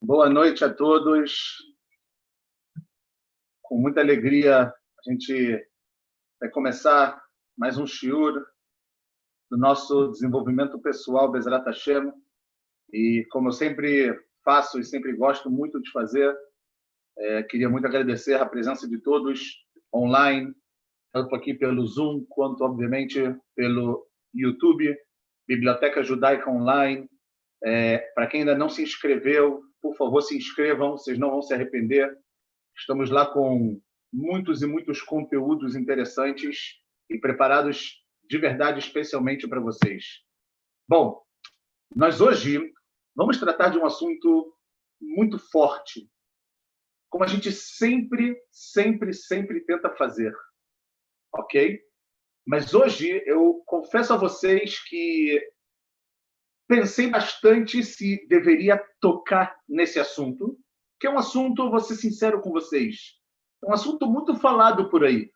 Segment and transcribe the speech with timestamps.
[0.00, 1.56] Boa noite a todos.
[3.60, 5.68] Com muita alegria, a gente
[6.40, 7.20] vai começar
[7.56, 8.46] mais um shiur
[9.50, 12.12] do nosso desenvolvimento pessoal, Bezerra Hashem.
[12.92, 16.32] E como eu sempre faço e sempre gosto muito de fazer,
[17.18, 20.54] é, queria muito agradecer a presença de todos online,
[21.12, 23.20] tanto aqui pelo Zoom, quanto, obviamente,
[23.56, 24.96] pelo YouTube,
[25.48, 27.10] Biblioteca Judaica Online.
[27.64, 31.54] É, Para quem ainda não se inscreveu, por favor, se inscrevam, vocês não vão se
[31.54, 32.16] arrepender.
[32.76, 33.80] Estamos lá com
[34.12, 40.22] muitos e muitos conteúdos interessantes e preparados de verdade especialmente para vocês.
[40.88, 41.22] Bom,
[41.94, 42.72] nós hoje
[43.14, 44.54] vamos tratar de um assunto
[45.00, 46.10] muito forte,
[47.10, 50.34] como a gente sempre, sempre, sempre tenta fazer,
[51.32, 51.80] ok?
[52.46, 55.40] Mas hoje eu confesso a vocês que
[56.68, 60.58] pensei bastante se deveria tocar nesse assunto,
[61.00, 63.16] que é um assunto, vou ser sincero com vocês,
[63.64, 65.32] é um assunto muito falado por aí.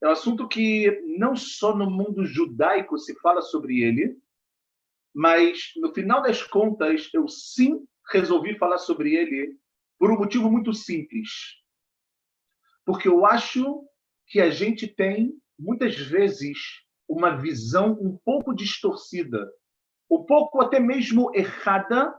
[0.00, 4.16] É um assunto que não só no mundo judaico se fala sobre ele,
[5.14, 9.56] mas no final das contas eu sim resolvi falar sobre ele
[9.98, 11.28] por um motivo muito simples.
[12.84, 13.84] Porque eu acho
[14.26, 16.58] que a gente tem muitas vezes
[17.08, 19.48] uma visão um pouco distorcida
[20.12, 22.14] um pouco até mesmo errada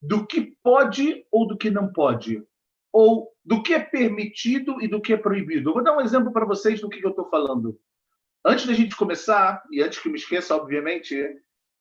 [0.00, 2.46] do que pode ou do que não pode,
[2.92, 5.70] ou do que é permitido e do que é proibido.
[5.70, 7.78] Eu vou dar um exemplo para vocês do que eu estou falando.
[8.44, 11.14] Antes da gente começar, e antes que eu me esqueça, obviamente,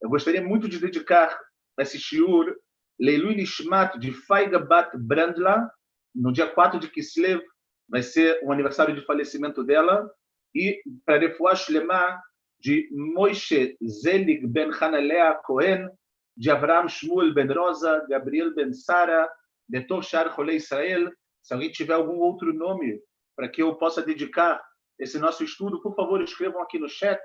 [0.02, 1.40] eu gostaria muito de dedicar
[1.80, 2.56] esse shiur
[3.00, 5.70] Leilui Nishmat de Faiga Bat Brandla,
[6.16, 7.44] no dia 4 de Kislev,
[7.88, 10.10] vai ser o aniversário de falecimento dela,
[10.56, 12.20] e para Refuah Shlema
[12.60, 15.90] de Moishe Zelig ben Hanalea Cohen,
[16.36, 19.30] de Avraham Shmuel ben Rosa, Gabriel ben Sara,
[19.68, 21.12] de Toshar Rolê Israel.
[21.42, 23.00] Se alguém tiver algum outro nome
[23.36, 24.64] para que eu possa dedicar
[24.98, 27.20] esse nosso estudo, por favor, escrevam aqui no chat,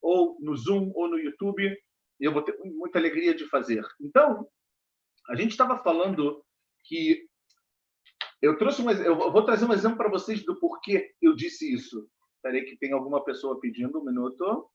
[0.00, 1.76] ou no Zoom, ou no YouTube.
[2.20, 3.84] Eu vou ter muita alegria de fazer.
[4.00, 4.46] Então,
[5.28, 6.42] a gente estava falando
[6.84, 7.26] que
[8.40, 12.08] eu trouxe um, eu vou trazer um exemplo para vocês do porquê eu disse isso.
[12.36, 14.70] Espera aí que tem alguma pessoa pedindo um minuto.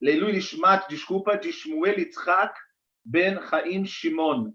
[0.00, 2.54] Leilu Nishmat, desculpa, de Shmuel Yitzhak
[3.04, 4.52] ben Chaim Shimon.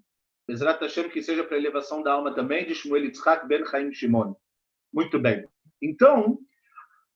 [0.48, 3.94] Bezrat Hashem, que seja para a elevação da alma também, de Shmuel Yitzhak ben Chaim
[3.94, 4.36] Shimon.
[4.94, 5.48] Muito bem.
[5.82, 6.40] Então,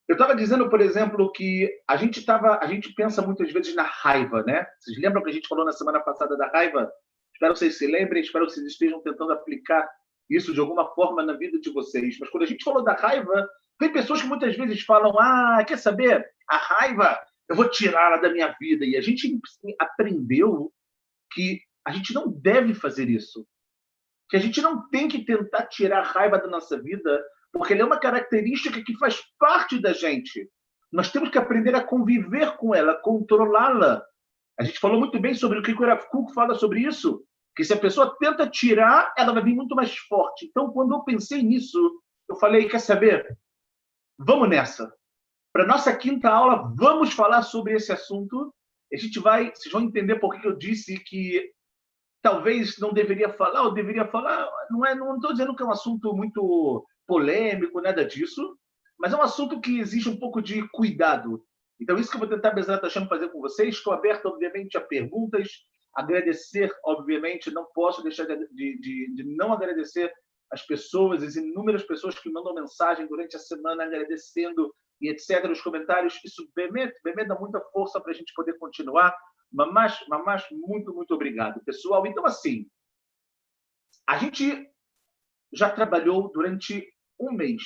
[0.08, 3.84] eu estava dizendo, por exemplo, que a gente tava, a gente pensa muitas vezes na
[3.84, 4.66] raiva, né?
[4.80, 6.92] Vocês lembram que a gente falou na semana passada da raiva?
[7.34, 9.90] Espero que vocês se lembrem, espero que vocês estejam tentando aplicar
[10.30, 12.18] isso de alguma forma na vida de vocês.
[12.20, 13.48] Mas quando a gente falou da raiva,
[13.80, 16.26] tem pessoas que muitas vezes falam: ah, quer saber?
[16.48, 17.20] A raiva
[17.50, 18.86] eu vou tirá-la da minha vida.
[18.86, 19.40] E a gente
[19.80, 20.72] aprendeu
[21.32, 23.46] que a gente não deve fazer isso.
[24.30, 27.82] Que a gente não tem que tentar tirar a raiva da nossa vida, porque ela
[27.82, 30.48] é uma característica que faz parte da gente.
[30.92, 34.04] Nós temos que aprender a conviver com ela, controlá-la.
[34.60, 37.24] A gente falou muito bem sobre o que o Rav fala sobre isso,
[37.56, 40.46] que se a pessoa tenta tirar, ela vai vir muito mais forte.
[40.46, 41.80] Então, quando eu pensei nisso,
[42.30, 43.38] eu falei, quer saber?
[44.18, 44.94] Vamos nessa.
[45.52, 48.54] Para nossa quinta aula, vamos falar sobre esse assunto.
[48.94, 51.52] A gente vai, vocês vão entender por que eu disse que
[52.22, 54.48] talvez não deveria falar ou deveria falar.
[54.70, 58.56] Não é, não estou dizendo que é um assunto muito polêmico, nada disso,
[59.00, 61.44] mas é um assunto que exige um pouco de cuidado.
[61.80, 63.76] Então, isso que eu vou tentar, Bezerra Hashem, fazer com vocês.
[63.76, 65.50] Estou aberto, obviamente, a perguntas.
[65.96, 70.14] Agradecer, obviamente, não posso deixar de, de, de não agradecer
[70.52, 75.62] as pessoas, as inúmeras pessoas que mandam mensagem durante a semana agradecendo e etc., os
[75.62, 79.16] comentários, isso bem, bem dá muita força para a gente poder continuar.
[79.52, 82.06] Mamás, mamás, muito, muito obrigado, pessoal.
[82.06, 82.70] Então, assim,
[84.08, 84.70] a gente
[85.54, 86.88] já trabalhou durante
[87.20, 87.64] um mês,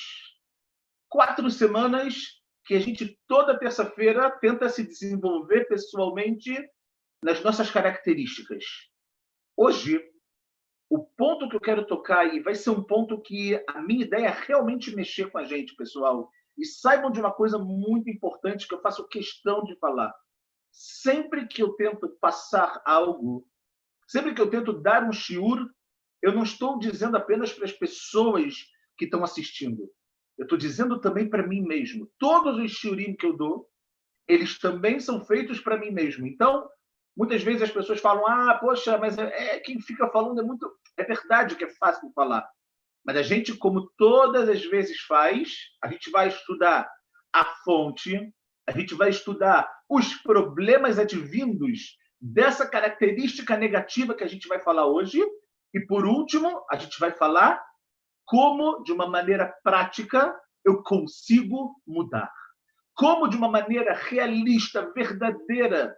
[1.08, 6.56] quatro semanas que a gente toda terça-feira tenta se desenvolver pessoalmente
[7.22, 8.64] nas nossas características.
[9.56, 10.02] Hoje,
[10.90, 14.26] o ponto que eu quero tocar e vai ser um ponto que a minha ideia
[14.26, 16.30] é realmente mexer com a gente, pessoal.
[16.56, 20.14] E saibam de uma coisa muito importante que eu faço questão de falar.
[20.70, 23.46] Sempre que eu tento passar algo,
[24.08, 25.68] sempre que eu tento dar um shiur,
[26.22, 28.54] eu não estou dizendo apenas para as pessoas
[28.96, 29.88] que estão assistindo.
[30.38, 32.10] Eu estou dizendo também para mim mesmo.
[32.18, 33.68] Todos os shiurim que eu dou,
[34.26, 36.26] eles também são feitos para mim mesmo.
[36.26, 36.68] Então,
[37.16, 40.70] muitas vezes as pessoas falam: ah, poxa, mas é, é quem fica falando é muito.
[40.96, 42.48] É verdade que é fácil falar.
[43.04, 45.50] Mas a gente, como todas as vezes faz,
[45.82, 46.88] a gente vai estudar
[47.32, 48.32] a fonte,
[48.66, 54.86] a gente vai estudar os problemas advindos dessa característica negativa que a gente vai falar
[54.86, 55.22] hoje,
[55.74, 57.60] E por último, a gente vai falar
[58.24, 60.32] como, de uma maneira prática,
[60.64, 62.32] eu consigo mudar.
[62.94, 65.92] Como, de uma maneira realista, verdadeira,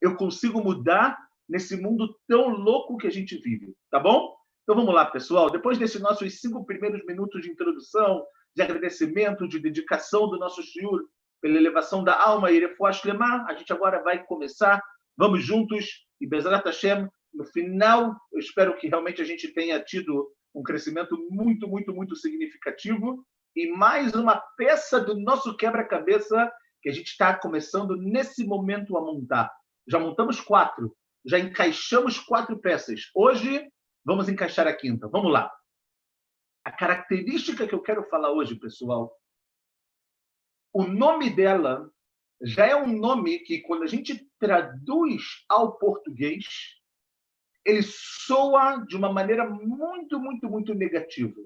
[0.00, 1.18] eu consigo mudar
[1.48, 3.74] nesse mundo tão louco que a gente vive.
[3.90, 4.37] Tá bom?
[4.68, 5.48] Então vamos lá, pessoal.
[5.48, 8.22] Depois desses nossos cinco primeiros minutos de introdução,
[8.54, 11.08] de agradecimento, de dedicação do nosso Senhor
[11.40, 14.82] pela elevação da alma e a gente agora vai começar.
[15.16, 20.30] Vamos juntos e Bezrat Hashem, no final, eu espero que realmente a gente tenha tido
[20.54, 23.24] um crescimento muito, muito, muito significativo
[23.56, 29.00] e mais uma peça do nosso quebra-cabeça que a gente está começando nesse momento a
[29.00, 29.50] montar.
[29.86, 30.94] Já montamos quatro,
[31.24, 33.04] já encaixamos quatro peças.
[33.14, 33.66] Hoje
[34.08, 35.06] vamos encaixar a quinta.
[35.06, 35.54] Vamos lá.
[36.64, 39.14] A característica que eu quero falar hoje, pessoal,
[40.72, 41.92] o nome dela
[42.40, 46.46] já é um nome que, quando a gente traduz ao português,
[47.66, 51.42] ele soa de uma maneira muito, muito, muito negativa.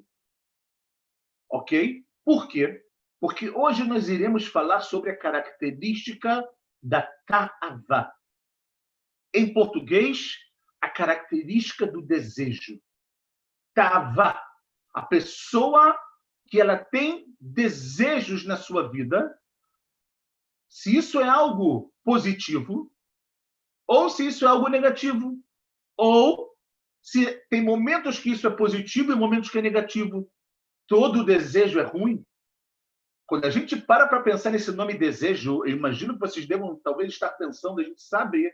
[1.51, 2.05] Ok?
[2.25, 2.81] Por quê?
[3.21, 6.49] Porque hoje nós iremos falar sobre a característica
[6.81, 8.13] da ta'ava.
[9.35, 10.37] Em português,
[10.83, 12.79] a característica do desejo.
[13.75, 14.39] Ta'ava.
[14.93, 15.99] A pessoa
[16.49, 19.35] que ela tem desejos na sua vida,
[20.69, 22.93] se isso é algo positivo
[23.87, 25.39] ou se isso é algo negativo.
[25.97, 26.51] Ou
[27.01, 30.31] se tem momentos que isso é positivo e momentos que é negativo.
[30.87, 32.25] Todo desejo é ruim.
[33.27, 37.13] Quando a gente para para pensar nesse nome desejo, eu imagino que vocês devam talvez
[37.13, 38.53] estar pensando, a gente sabe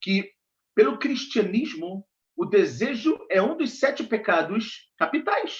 [0.00, 0.30] que
[0.78, 5.58] pelo cristianismo o desejo é um dos sete pecados capitais.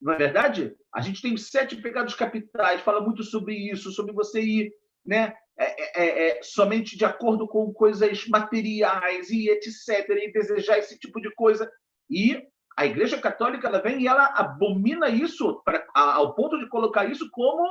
[0.00, 0.74] Não é verdade?
[0.94, 4.72] A gente tem sete pecados capitais, fala muito sobre isso, sobre você ir
[5.04, 10.08] né, é é, é, é, somente de acordo com coisas materiais e etc.
[10.08, 11.70] e desejar esse tipo de coisa.
[12.08, 12.42] E
[12.78, 17.28] a Igreja Católica ela vem e ela abomina isso pra, ao ponto de colocar isso
[17.30, 17.62] como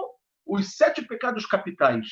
[0.45, 2.05] os sete pecados capitais.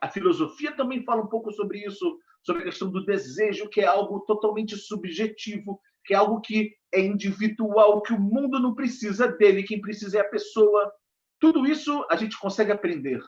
[0.00, 3.86] A filosofia também fala um pouco sobre isso, sobre a questão do desejo, que é
[3.86, 9.64] algo totalmente subjetivo, que é algo que é individual, que o mundo não precisa dele,
[9.64, 10.92] quem precisa é a pessoa.
[11.40, 13.20] Tudo isso a gente consegue aprender.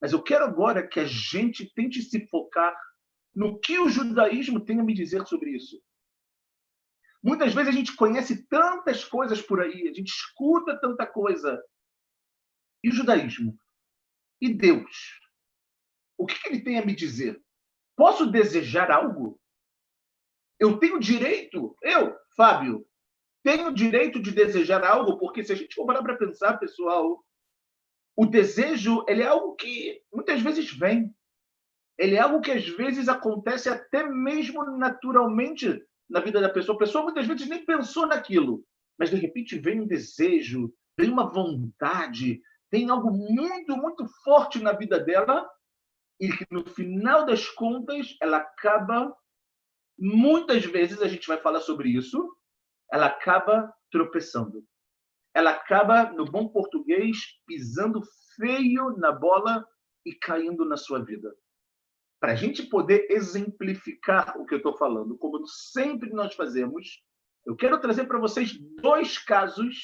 [0.00, 2.74] Mas eu quero agora que a gente tente se focar
[3.34, 5.78] no que o judaísmo tem a me dizer sobre isso.
[7.22, 11.62] Muitas vezes a gente conhece tantas coisas por aí, a gente escuta tanta coisa.
[12.82, 13.54] E o judaísmo?
[14.40, 15.20] E Deus?
[16.16, 17.42] O que ele tem a me dizer?
[17.96, 19.38] Posso desejar algo?
[20.58, 22.86] Eu tenho direito, eu, Fábio,
[23.42, 27.22] tenho direito de desejar algo, porque se a gente for parar para pensar, pessoal,
[28.16, 31.14] o desejo ele é algo que muitas vezes vem.
[31.98, 36.74] Ele é algo que às vezes acontece até mesmo naturalmente na vida da pessoa.
[36.76, 38.64] A pessoa muitas vezes nem pensou naquilo,
[38.98, 44.72] mas de repente vem um desejo, vem uma vontade, tem algo muito, muito forte na
[44.72, 45.48] vida dela
[46.20, 49.14] e que no final das contas ela acaba
[49.98, 52.36] muitas vezes a gente vai falar sobre isso,
[52.90, 54.64] ela acaba tropeçando
[55.34, 58.00] ela acaba, no bom português, pisando
[58.36, 59.66] feio na bola
[60.06, 61.34] e caindo na sua vida.
[62.20, 67.02] Para a gente poder exemplificar o que eu estou falando, como sempre nós fazemos,
[67.44, 69.76] eu quero trazer para vocês dois casos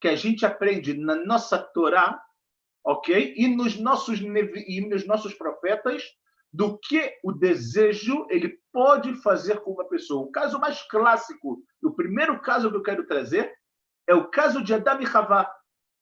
[0.00, 2.20] que a gente aprende na nossa Torá,
[2.86, 3.34] ok?
[3.36, 6.04] E nos nossos e nos nossos profetas
[6.52, 10.24] do que o desejo ele pode fazer com uma pessoa.
[10.24, 13.52] O caso mais clássico, o primeiro caso que eu quero trazer
[14.06, 15.52] é o caso de Adam e Havá.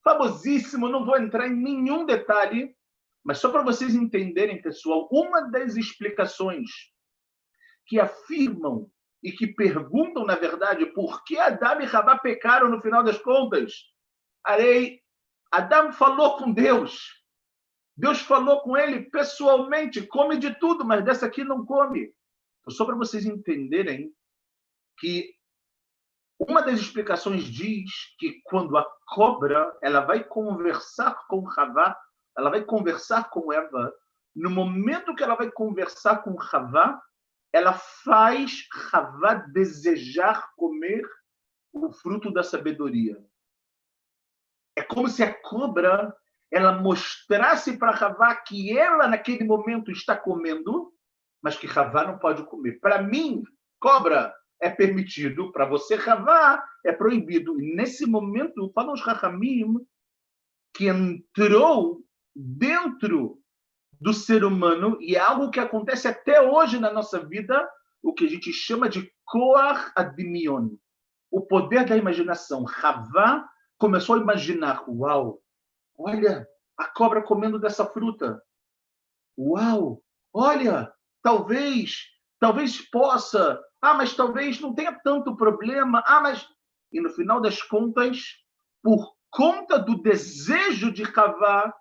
[0.04, 2.76] Famosíssimo, não vou entrar em nenhum detalhe,
[3.24, 6.68] mas só para vocês entenderem, pessoal, uma das explicações
[7.86, 8.90] que afirmam
[9.22, 13.72] e que perguntam, na verdade, por que Adam e Havá pecaram no final das contas.
[14.44, 15.00] Arei,
[15.56, 17.22] Adam falou com Deus.
[17.96, 22.12] Deus falou com ele pessoalmente, come de tudo, mas dessa aqui não come.
[22.68, 24.12] Só para vocês entenderem
[24.98, 25.32] que
[26.40, 31.96] uma das explicações diz que quando a cobra ela vai conversar com Havá,
[32.36, 33.94] ela vai conversar com Eva,
[34.34, 37.00] no momento que ela vai conversar com Havá,
[37.52, 41.08] ela faz Havá desejar comer
[41.72, 43.24] o fruto da sabedoria.
[44.76, 46.14] É como se a cobra
[46.50, 50.92] ela mostrasse para Havá que ela naquele momento está comendo,
[51.42, 52.78] mas que Havá não pode comer.
[52.80, 53.42] Para mim,
[53.80, 57.60] cobra, é permitido, para você ravar, é proibido.
[57.60, 59.74] E nesse momento, falam os Rahamim
[60.72, 62.02] que entrou
[62.34, 63.38] dentro
[64.00, 67.68] do ser humano, e é algo que acontece até hoje na nossa vida,
[68.02, 70.70] o que a gente chama de Koach Adimion,
[71.30, 72.64] o poder da imaginação.
[72.82, 75.40] Havá começou a imaginar: uau,
[75.98, 78.42] olha, a cobra comendo dessa fruta.
[79.38, 80.02] Uau,
[80.32, 81.96] olha, talvez,
[82.38, 83.60] talvez possa.
[83.80, 86.02] Ah, mas talvez não tenha tanto problema.
[86.06, 86.46] Ah, mas.
[86.92, 88.22] E no final das contas,
[88.82, 91.74] por conta do desejo de Havá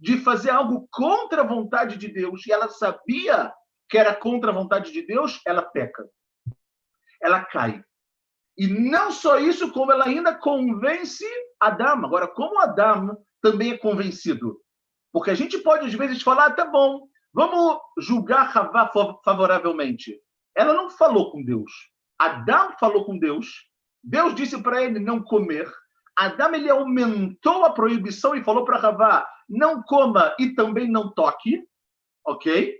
[0.00, 3.52] de fazer algo contra a vontade de Deus, e ela sabia
[3.88, 6.08] que era contra a vontade de Deus, ela peca.
[7.20, 7.82] Ela cai.
[8.58, 11.24] E não só isso, como ela ainda convence
[11.60, 12.04] Adão.
[12.04, 14.60] Agora, como Adão também é convencido?
[15.12, 18.90] Porque a gente pode, às vezes, falar, ah, tá bom, vamos julgar Havá
[19.24, 20.20] favoravelmente.
[20.56, 21.70] Ela não falou com Deus.
[22.18, 23.46] Adão falou com Deus.
[24.02, 25.72] Deus disse para ele não comer.
[26.16, 31.64] Adão ele aumentou a proibição e falou para Havá, não coma e também não toque,
[32.26, 32.76] ok?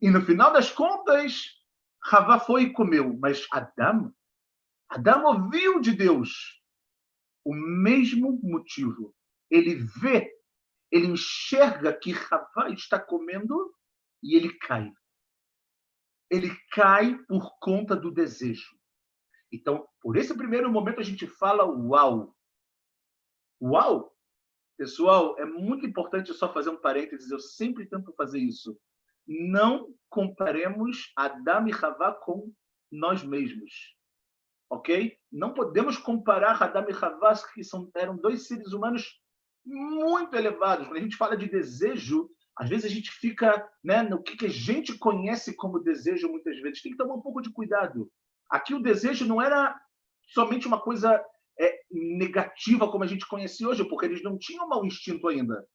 [0.00, 1.42] E no final das contas,
[2.10, 3.18] Havá foi e comeu.
[3.20, 4.10] Mas Adão
[4.90, 6.60] Adão ouviu de Deus
[7.44, 9.14] o mesmo motivo.
[9.48, 10.28] Ele vê,
[10.90, 13.72] ele enxerga que Ravá está comendo
[14.20, 14.92] e ele cai.
[16.28, 18.76] Ele cai por conta do desejo.
[19.52, 22.36] Então, por esse primeiro momento, a gente fala uau.
[23.62, 24.12] Uau!
[24.76, 28.76] Pessoal, é muito importante só fazer um parênteses, eu sempre tento fazer isso.
[29.24, 32.52] Não comparemos Adão e Ravá com
[32.90, 33.99] nós mesmos
[34.70, 35.18] ok?
[35.32, 39.20] Não podemos comparar Adam e Havá, que são, eram dois seres humanos
[39.66, 40.86] muito elevados.
[40.86, 44.46] Quando a gente fala de desejo, às vezes a gente fica né, no que, que
[44.46, 46.80] a gente conhece como desejo, muitas vezes.
[46.80, 48.10] Tem que tomar um pouco de cuidado.
[48.48, 49.76] Aqui o desejo não era
[50.28, 51.22] somente uma coisa
[51.58, 55.66] é, negativa como a gente conhece hoje, porque eles não tinham mau instinto ainda.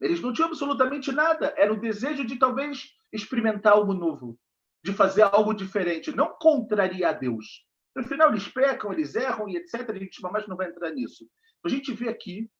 [0.00, 1.54] Eles não tinham absolutamente nada.
[1.56, 4.38] Era o desejo de talvez experimentar algo novo,
[4.82, 7.66] de fazer algo diferente, não contrariar Deus.
[7.96, 9.88] No final, eles pecam, eles erram e etc.
[9.88, 11.26] A gente mais não vai entrar nisso.
[11.64, 12.50] A gente vê aqui,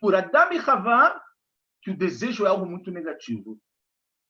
[0.00, 1.20] por Adam e Havá,
[1.82, 3.60] que o desejo é algo muito negativo.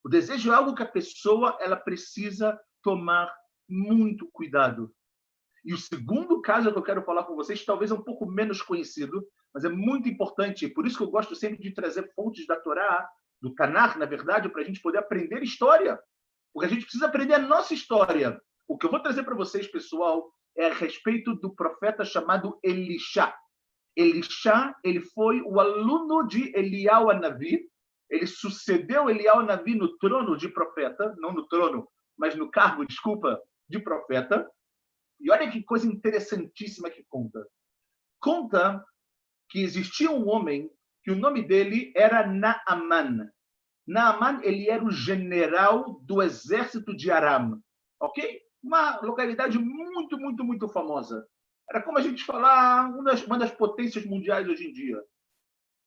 [0.02, 3.30] O desejo é algo que a pessoa ela precisa tomar
[3.68, 4.90] muito cuidado.
[5.64, 8.62] E o segundo caso que eu quero falar com vocês, talvez é um pouco menos
[8.62, 10.68] conhecido, mas é muito importante.
[10.68, 13.06] Por isso que eu gosto sempre de trazer fontes da Torá,
[13.40, 15.98] do Tanar, na verdade, para a gente poder aprender história.
[16.52, 18.40] Porque a gente precisa aprender a nossa história.
[18.66, 23.34] O que eu vou trazer para vocês, pessoal, é a respeito do profeta chamado Elisha.
[23.96, 27.68] Elisha, ele foi o aluno de Elial Anavi,
[28.10, 33.40] ele sucedeu Elial Anavi no trono de profeta, não no trono, mas no cargo, desculpa,
[33.68, 34.48] de profeta.
[35.20, 37.46] E olha que coisa interessantíssima que conta.
[38.20, 38.84] Conta
[39.48, 40.70] que existia um homem
[41.02, 43.30] que o nome dele era Naaman.
[43.86, 47.60] Naaman, ele era o general do exército de Aram,
[48.00, 48.43] ok?
[48.64, 51.28] Uma localidade muito, muito, muito famosa.
[51.68, 55.02] Era como a gente falar uma das, uma das potências mundiais hoje em dia.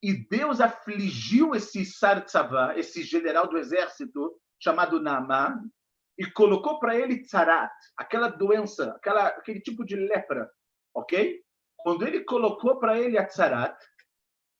[0.01, 5.59] E Deus afligiu esse Sartzavá, esse general do exército chamado Naaman,
[6.17, 10.49] e colocou para ele tzarat, aquela doença, aquela, aquele tipo de lepra,
[10.93, 11.43] ok?
[11.77, 13.77] Quando ele colocou para ele a tzarat,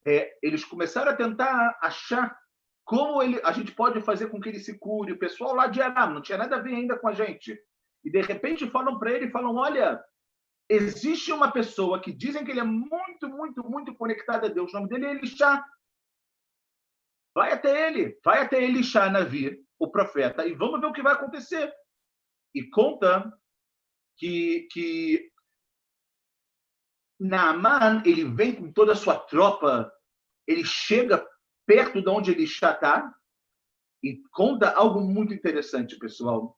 [0.05, 2.36] é, eles começaram a tentar achar
[2.86, 5.12] como ele, a gente pode fazer com que ele se cure.
[5.12, 7.59] O pessoal lá de Aram não tinha nada a ver ainda com a gente
[8.08, 10.02] e de repente falam para ele, falam, olha,
[10.70, 14.78] existe uma pessoa que dizem que ele é muito, muito, muito conectado a Deus, o
[14.78, 15.62] nome dele é Elixá.
[17.36, 21.14] Vai até ele, vai até Elixá Navir, o profeta, e vamos ver o que vai
[21.16, 21.70] acontecer.
[22.56, 23.30] E conta
[24.16, 25.30] que, que
[27.20, 29.92] Naaman, ele vem com toda a sua tropa,
[30.48, 31.28] ele chega
[31.66, 33.14] perto de onde Elixá está,
[34.02, 36.57] e conta algo muito interessante, pessoal.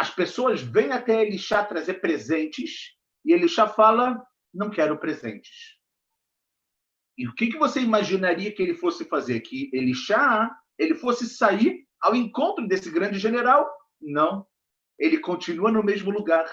[0.00, 4.18] As pessoas vêm até Elixá trazer presentes e Elixá fala:
[4.52, 5.76] não quero presentes.
[7.18, 9.40] E o que, você imaginaria que ele fosse fazer?
[9.40, 13.70] Que Elixá ele fosse sair ao encontro desse grande general?
[14.00, 14.46] Não.
[14.98, 16.50] Ele continua no mesmo lugar.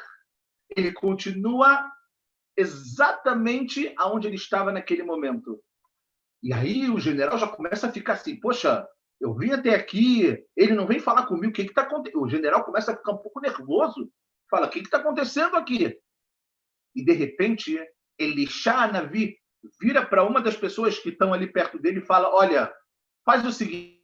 [0.75, 1.89] Ele continua
[2.57, 5.63] exatamente aonde ele estava naquele momento.
[6.43, 8.85] E aí o general já começa a ficar assim: poxa,
[9.19, 12.21] eu vim até aqui, ele não vem falar comigo, o que está acontecendo?
[12.21, 14.11] O general começa a ficar um pouco nervoso,
[14.49, 15.99] fala, o que está acontecendo aqui?
[16.95, 17.79] E, de repente,
[18.17, 19.37] Elisha Navi
[19.79, 22.71] vira para uma das pessoas que estão ali perto dele e fala, olha,
[23.25, 24.03] faz o seguinte,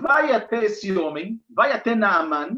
[0.00, 2.56] vai até esse homem, vai até Naaman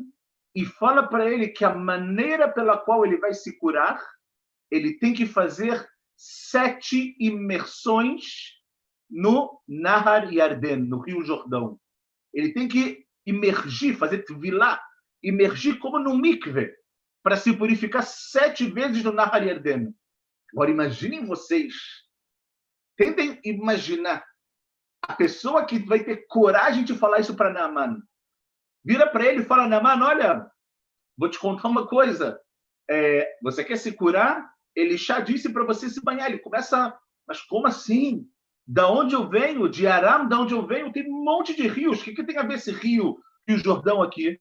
[0.54, 4.02] e fala para ele que a maneira pela qual ele vai se curar,
[4.70, 5.86] ele tem que fazer
[6.16, 8.56] sete imersões
[9.08, 11.78] no Nahar Yarden, no Rio Jordão.
[12.36, 14.80] Ele tem que imergir, fazer tvilá,
[15.22, 16.70] imergir como no mikve.
[17.22, 19.92] para se purificar sete vezes no Nahar Yarden.
[20.52, 21.74] Agora, imaginem vocês,
[22.96, 24.24] tentem imaginar
[25.02, 28.00] a pessoa que vai ter coragem de falar isso para Naaman.
[28.84, 30.48] Vira para ele e fala, Naaman, olha,
[31.18, 32.40] vou te contar uma coisa.
[32.88, 34.48] É, você quer se curar?
[34.76, 36.28] Ele já disse para você se banhar.
[36.30, 38.30] Ele começa, mas como assim?
[38.66, 39.68] Da onde eu venho?
[39.68, 40.92] De Aram, da onde eu venho?
[40.92, 42.00] Tem um monte de rios.
[42.00, 44.40] O que, que tem a ver esse rio e o Jordão aqui?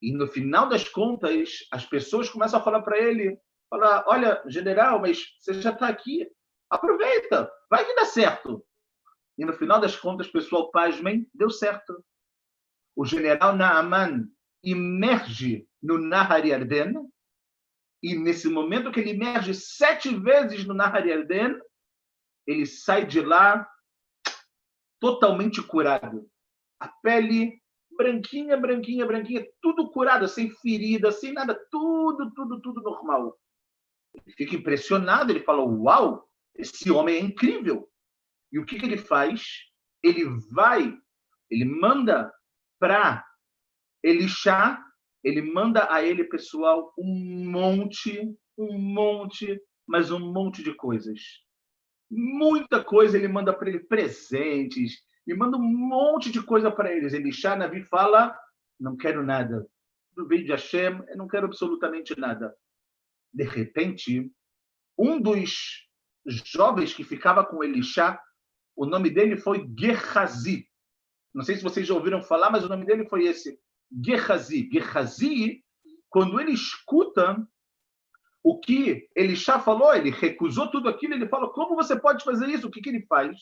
[0.00, 3.38] E no final das contas, as pessoas começam a falar para ele,
[3.68, 6.26] falar, olha, general, mas você já está aqui,
[6.70, 8.64] aproveita, vai que dá certo.
[9.36, 12.02] E no final das contas, pessoal, pasmem, deu certo.
[12.96, 14.26] O general Naaman
[14.64, 16.94] emerge no Nahar Yarden,
[18.02, 21.60] e nesse momento que ele emerge sete vezes no Nahar Yarden,
[22.46, 23.68] ele sai de lá
[24.98, 26.28] totalmente curado.
[26.78, 27.60] A pele
[27.96, 33.38] branquinha, branquinha, branquinha, tudo curado, sem ferida, sem nada, tudo, tudo, tudo normal.
[34.14, 37.88] Ele fica impressionado, ele fala: Uau, esse homem é incrível.
[38.52, 39.42] E o que, que ele faz?
[40.02, 40.96] Ele vai,
[41.50, 42.32] ele manda
[42.78, 43.24] para
[44.02, 44.82] Elixá,
[45.22, 51.20] ele manda a ele, pessoal, um monte, um monte, mas um monte de coisas.
[52.10, 57.12] Muita coisa ele manda para ele, presentes, e manda um monte de coisa para eles.
[57.12, 58.36] Elixá, Navi fala,
[58.78, 59.66] não quero nada.
[60.16, 62.54] Do bem de Hashem, eu não quero absolutamente nada.
[63.32, 64.32] De repente,
[64.98, 65.88] um dos
[66.26, 68.20] jovens que ficava com Elixá,
[68.74, 70.68] o nome dele foi Gehazi.
[71.32, 73.58] Não sei se vocês já ouviram falar, mas o nome dele foi esse,
[74.04, 74.68] Gehazi.
[74.72, 75.64] Gehazi,
[76.08, 77.46] quando ele escuta
[78.42, 82.66] o que Elixá falou, ele recusou tudo aquilo, ele fala, como você pode fazer isso?
[82.66, 83.36] O que, que ele faz?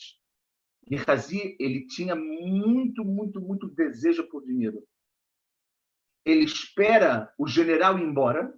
[0.91, 4.83] Gehazi, ele tinha muito, muito, muito desejo por dinheiro.
[6.25, 8.53] Ele espera o general ir embora,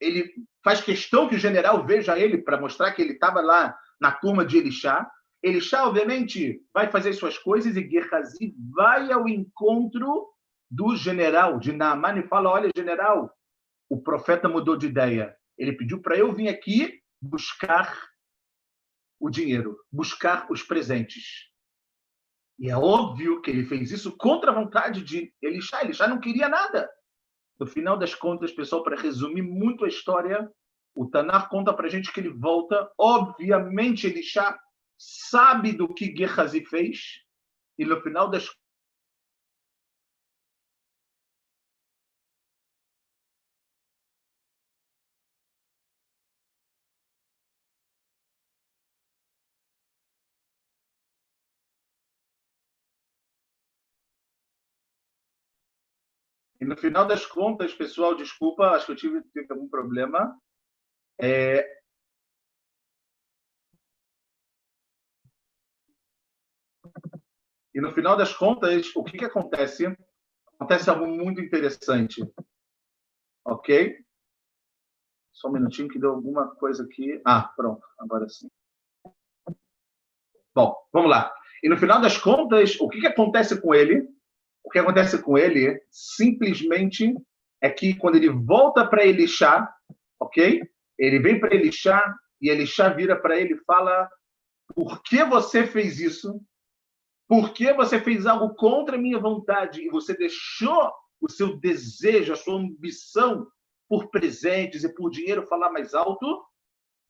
[0.00, 0.32] ele
[0.62, 4.44] faz questão que o general veja ele para mostrar que ele estava lá na turma
[4.44, 5.10] de Elixá.
[5.42, 10.28] Elixá, obviamente, vai fazer suas coisas e Gehazi vai ao encontro
[10.70, 13.32] do general de Naaman e fala: Olha, general,
[13.88, 15.36] o profeta mudou de ideia.
[15.56, 18.08] Ele pediu para eu vir aqui buscar
[19.18, 21.48] o dinheiro, buscar os presentes.
[22.58, 25.82] E é óbvio que ele fez isso contra a vontade de Elixá.
[25.82, 26.88] Elixá não queria nada.
[27.58, 30.48] No final das contas, pessoal, para resumir muito a história,
[30.94, 32.90] o Tanar conta para a gente que ele volta.
[32.98, 34.58] Obviamente, Elixá
[34.96, 37.00] sabe do que Gehazi fez.
[37.78, 38.48] E no final das
[56.60, 60.36] E no final das contas, pessoal, desculpa, acho que eu tive, tive algum problema.
[61.20, 61.64] É...
[67.74, 69.86] E no final das contas, o que, que acontece?
[70.54, 72.22] Acontece algo muito interessante.
[73.44, 74.04] Ok?
[75.32, 77.22] Só um minutinho que deu alguma coisa aqui.
[77.24, 78.50] Ah, pronto, agora sim.
[80.52, 81.32] Bom, vamos lá.
[81.62, 84.08] E no final das contas, o que, que acontece com ele?
[84.68, 87.14] O que acontece com ele simplesmente
[87.58, 89.66] é que quando ele volta para Elixá,
[90.20, 90.60] ok?
[90.98, 94.06] Ele vem para Elixá e Elixá vira para ele e fala:
[94.74, 96.38] Por que você fez isso?
[97.26, 102.34] Por que você fez algo contra a minha vontade e você deixou o seu desejo,
[102.34, 103.50] a sua ambição
[103.88, 106.44] por presentes e por dinheiro falar mais alto?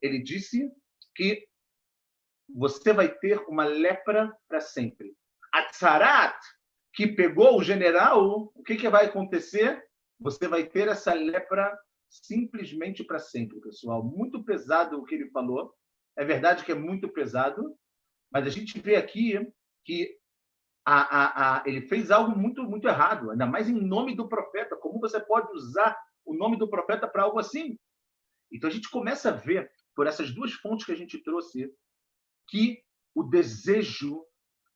[0.01, 0.71] Ele disse
[1.13, 1.45] que
[2.55, 5.13] você vai ter uma lepra para sempre.
[5.53, 6.39] Atzarat
[6.99, 9.81] que pegou o general, o que, que vai acontecer?
[10.19, 11.79] Você vai ter essa lepra
[12.11, 14.03] simplesmente para sempre, pessoal.
[14.03, 15.73] Muito pesado o que ele falou.
[16.17, 17.79] É verdade que é muito pesado,
[18.33, 19.39] mas a gente vê aqui
[19.85, 20.13] que
[20.85, 24.75] a, a, a, ele fez algo muito, muito errado, ainda mais em nome do profeta.
[24.75, 27.79] Como você pode usar o nome do profeta para algo assim?
[28.51, 31.73] Então a gente começa a ver, por essas duas fontes que a gente trouxe,
[32.49, 32.83] que
[33.15, 34.21] o desejo,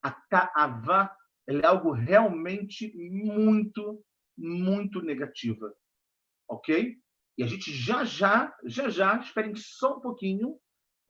[0.00, 1.12] a ta'avá,
[1.46, 4.04] ela é algo realmente muito,
[4.36, 5.72] muito negativa.
[6.48, 6.96] Ok?
[7.38, 10.58] E a gente já, já, já, já, esperem só um pouquinho,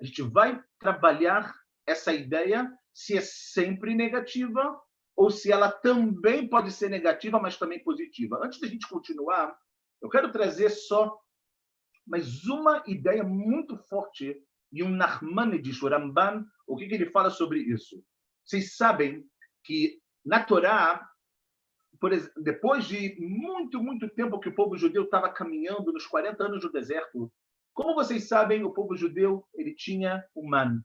[0.00, 1.52] a gente vai trabalhar
[1.86, 4.80] essa ideia se é sempre negativa
[5.16, 8.40] ou se ela também pode ser negativa, mas também positiva.
[8.42, 9.54] Antes da gente continuar,
[10.00, 11.18] eu quero trazer só
[12.06, 14.36] mais uma ideia muito forte
[14.70, 18.02] de um Nachmanides, o Ramban, o que, que ele fala sobre isso.
[18.44, 19.24] Vocês sabem
[19.62, 21.08] que na Torá,
[22.36, 26.72] depois de muito, muito tempo que o povo judeu estava caminhando nos 40 anos do
[26.72, 27.32] deserto,
[27.72, 30.82] como vocês sabem, o povo judeu ele tinha o man.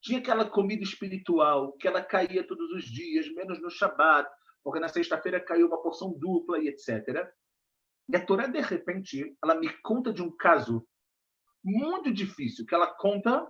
[0.00, 4.30] Tinha aquela comida espiritual que ela caía todos os dias, menos no Shabat,
[4.62, 7.28] porque na sexta-feira caiu uma porção dupla e etc.
[8.08, 10.86] E a Torá, de repente, ela me conta de um caso
[11.64, 13.46] muito difícil, que ela conta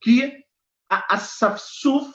[0.00, 0.42] que
[0.88, 2.10] a Asafsuf,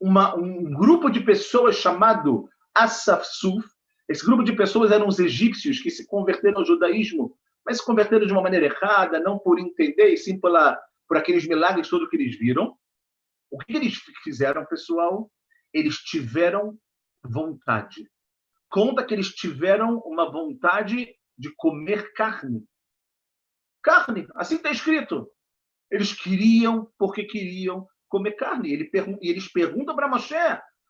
[0.00, 3.66] uma, um grupo de pessoas chamado Asafsuf,
[4.08, 8.26] esse grupo de pessoas eram os egípcios que se converteram ao judaísmo, mas se converteram
[8.26, 10.78] de uma maneira errada, não por entender, e sim pela,
[11.08, 12.76] por aqueles milagres todos que eles viram.
[13.50, 15.30] O que eles fizeram, pessoal?
[15.72, 16.78] Eles tiveram
[17.22, 18.10] vontade.
[18.68, 22.64] Conta que eles tiveram uma vontade de comer carne.
[23.82, 25.30] Carne, assim está escrito.
[25.90, 28.72] Eles queriam, porque queriam comer carne.
[28.72, 30.34] Ele e eles perguntam para Moshe: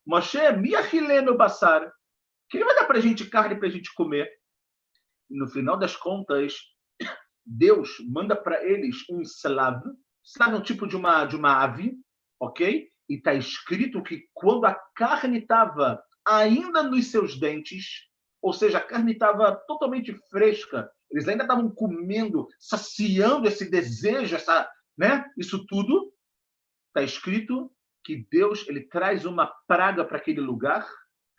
[0.07, 1.91] Moshe, miachileno basar.
[2.51, 4.31] Quem vai dar para a gente carne para a gente comer?
[5.31, 6.55] E no final das contas,
[7.47, 9.83] Deus manda para eles um slav.
[10.23, 11.97] Slav é um tipo de uma, de uma ave,
[12.39, 12.89] ok?
[13.09, 18.07] E está escrito que quando a carne estava ainda nos seus dentes,
[18.43, 24.69] ou seja, a carne estava totalmente fresca, eles ainda estavam comendo, saciando esse desejo, essa,
[24.97, 25.25] né?
[25.39, 26.14] Isso tudo
[26.95, 27.73] está escrito
[28.05, 30.89] que Deus ele traz uma praga para aquele lugar.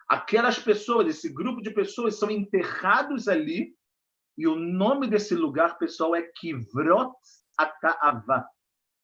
[0.09, 3.73] Aquelas pessoas, esse grupo de pessoas são enterrados ali
[4.37, 7.15] e o nome desse lugar, pessoal, é Kivrot
[7.57, 8.45] Ata'ava.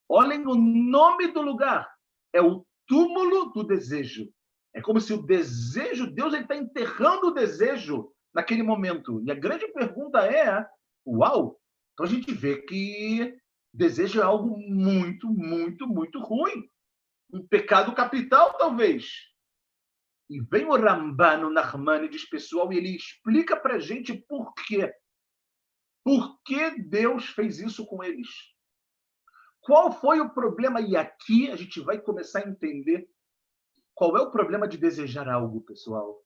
[0.10, 1.90] Olhem o nome do lugar.
[2.34, 4.30] É o túmulo do desejo.
[4.74, 9.22] É como se o desejo, Deus está enterrando o desejo naquele momento.
[9.26, 10.66] E a grande pergunta é:
[11.06, 11.58] uau!
[11.94, 13.38] Então a gente vê que
[13.74, 16.70] desejo é algo muito, muito, muito ruim.
[17.34, 19.10] Um pecado capital, talvez.
[20.30, 24.94] E vem o Rambano Nachmanides, pessoal, e ele explica para gente por quê.
[26.04, 28.28] Por que Deus fez isso com eles?
[29.62, 30.82] Qual foi o problema?
[30.82, 33.08] E aqui a gente vai começar a entender
[33.94, 36.20] qual é o problema de desejar algo, pessoal?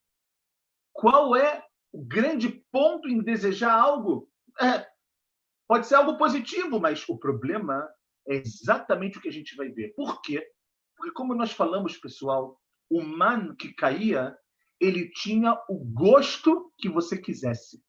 [0.94, 4.32] Qual é o grande ponto em desejar algo?
[4.62, 4.88] É,
[5.68, 7.88] pode ser algo positivo, mas o problema
[8.28, 9.94] é exatamente o que a gente vai ver.
[9.96, 10.46] Por quê?
[10.96, 14.36] Porque, como nós falamos, pessoal, o man que caía,
[14.80, 17.84] ele tinha o gosto que você quisesse.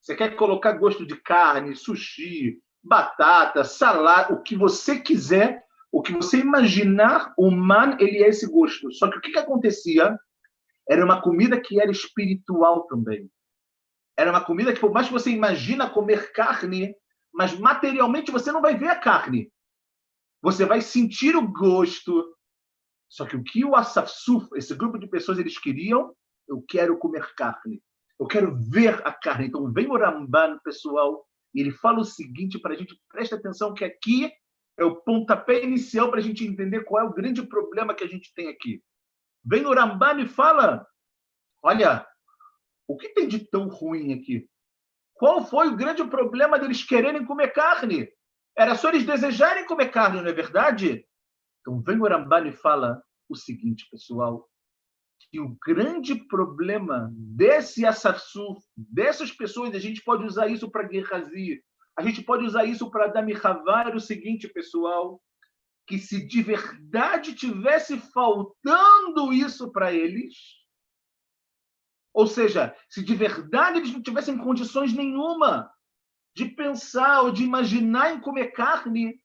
[0.00, 6.12] Você quer colocar gosto de carne, sushi, batata, salada, o que você quiser, o que
[6.12, 8.90] você imaginar, o man, ele é esse gosto.
[8.92, 10.18] Só que o que, que acontecia?
[10.88, 13.30] Era uma comida que era espiritual também.
[14.16, 16.94] Era uma comida que, por mais que você imagina comer carne,
[17.32, 19.50] mas materialmente você não vai ver a carne.
[20.42, 22.36] Você vai sentir o gosto.
[23.08, 26.14] Só que o que o Asafsuf, esse grupo de pessoas, eles queriam,
[26.48, 27.82] eu quero comer carne.
[28.18, 29.46] Eu quero ver a carne.
[29.46, 33.74] Então vem o Ramban, pessoal, e ele fala o seguinte para a gente, presta atenção
[33.74, 34.32] que aqui
[34.78, 38.08] é o pontapé inicial para a gente entender qual é o grande problema que a
[38.08, 38.82] gente tem aqui.
[39.44, 40.86] Vem o Ramban e fala:
[41.62, 42.06] olha,
[42.86, 44.48] o que tem de tão ruim aqui?
[45.14, 48.08] Qual foi o grande problema deles quererem comer carne?
[48.56, 51.06] Era só eles desejarem comer carne, não é verdade?
[51.60, 54.48] Então vem o Ramban e fala o seguinte, pessoal,
[55.30, 61.62] que o grande problema desse Assafsu, dessas pessoas, a gente pode usar isso para Guerrazi,
[61.96, 65.22] a gente pode usar isso para Damihavar o seguinte, pessoal,
[65.86, 70.34] que se de verdade tivesse faltando isso para eles,
[72.12, 75.72] ou seja, se de verdade eles não tivessem condições nenhuma
[76.34, 79.20] de pensar ou de imaginar em comer carne,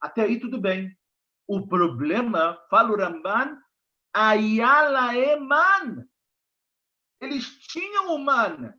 [0.00, 0.96] até aí tudo bem.
[1.46, 3.60] O problema, fala o Ramban,
[4.12, 6.06] Ayala Eman.
[7.20, 8.74] Eles tinham o man.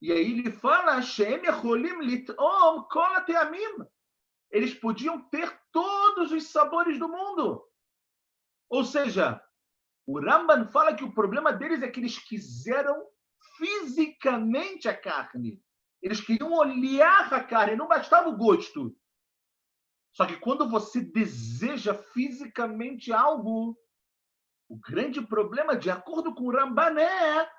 [0.00, 3.86] E aí ele fala, Hashem Yecholim Litom Kol Ateamim.
[4.50, 7.64] Eles podiam ter todos os sabores do mundo.
[8.68, 9.42] Ou seja,
[10.06, 13.06] o Ramban fala que o problema deles é que eles quiseram
[13.56, 15.62] fisicamente a carne.
[16.00, 18.96] Eles queriam olhar a carne, não bastava o gosto.
[20.12, 23.78] Só que quando você deseja fisicamente algo,
[24.68, 27.50] o grande problema, de acordo com o Ramban, é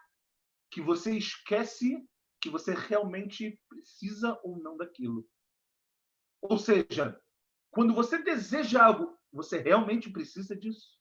[0.69, 2.05] que você esquece
[2.41, 5.25] que você realmente precisa ou não daquilo.
[6.41, 7.19] Ou seja,
[7.71, 10.99] quando você deseja algo, você realmente precisa disso.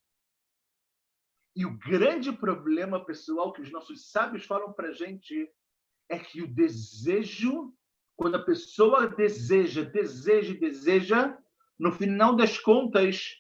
[1.54, 5.50] E o grande problema, pessoal, que os nossos sábios falam para a gente
[6.08, 7.74] é que o desejo,
[8.16, 11.38] quando a pessoa deseja, deseja, deseja,
[11.78, 13.36] no final das contas,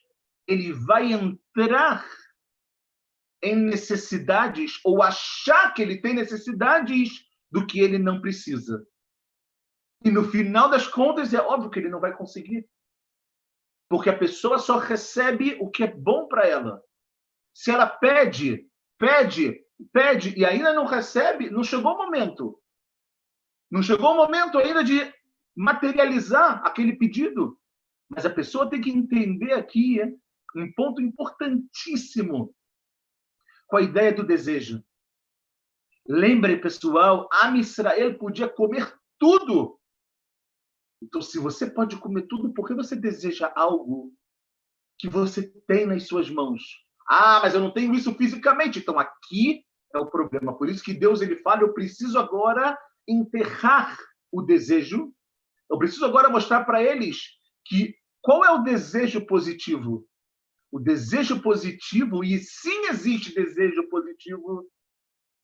[0.46, 2.06] ele vai entrar
[3.42, 8.86] em necessidades ou achar que ele tem necessidades do que ele não precisa.
[10.04, 12.68] E no final das contas, é óbvio que ele não vai conseguir.
[13.88, 16.82] Porque a pessoa só recebe o que é bom para ela.
[17.54, 22.58] Se ela pede, pede, pede e ainda não recebe, não chegou o momento.
[23.70, 25.00] Não chegou o momento ainda de
[25.56, 27.58] materializar aquele pedido.
[28.08, 29.98] Mas a pessoa tem que entender aqui
[30.54, 32.54] um ponto importantíssimo
[33.66, 34.84] com a ideia do desejo.
[36.06, 39.80] Lembre, pessoal, Am Israel podia comer tudo.
[41.02, 44.12] Então, se você pode comer tudo, por que você deseja algo
[44.98, 46.62] que você tem nas suas mãos?
[47.08, 48.78] Ah, mas eu não tenho isso fisicamente.
[48.78, 50.56] Então, aqui é o problema.
[50.56, 53.96] Por isso que Deus ele fala: eu preciso agora enterrar
[54.30, 55.12] o desejo.
[55.70, 57.18] Eu preciso agora mostrar para eles
[57.64, 60.06] que qual é o desejo positivo?
[60.70, 64.66] O desejo positivo, e sim existe desejo positivo,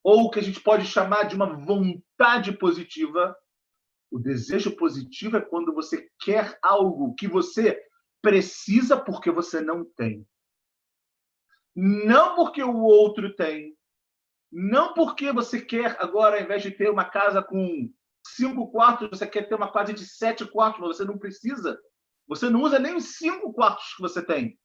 [0.03, 3.35] ou o que a gente pode chamar de uma vontade positiva.
[4.11, 7.79] O desejo positivo é quando você quer algo que você
[8.21, 10.25] precisa porque você não tem.
[11.75, 13.77] Não porque o outro tem.
[14.51, 17.91] Não porque você quer agora, ao invés de ter uma casa com
[18.25, 21.79] cinco quartos, você quer ter uma casa de sete quartos, mas você não precisa.
[22.27, 24.59] Você não usa nem os cinco quartos que você tem.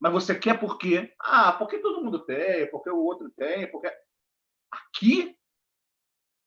[0.00, 1.12] Mas você quer por quê?
[1.20, 3.90] Ah, porque todo mundo tem, porque o outro tem, porque.
[4.70, 5.36] Aqui,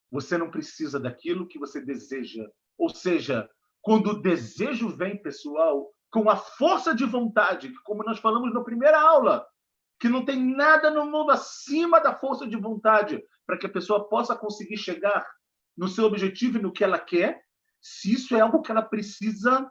[0.09, 2.49] você não precisa daquilo que você deseja.
[2.77, 3.49] Ou seja,
[3.81, 9.01] quando o desejo vem, pessoal, com a força de vontade, como nós falamos na primeira
[9.01, 9.43] aula,
[9.99, 14.07] que não tem nada no mundo acima da força de vontade para que a pessoa
[14.07, 15.27] possa conseguir chegar
[15.75, 17.41] no seu objetivo e no que ela quer,
[17.81, 19.67] se isso é algo que ela precisa,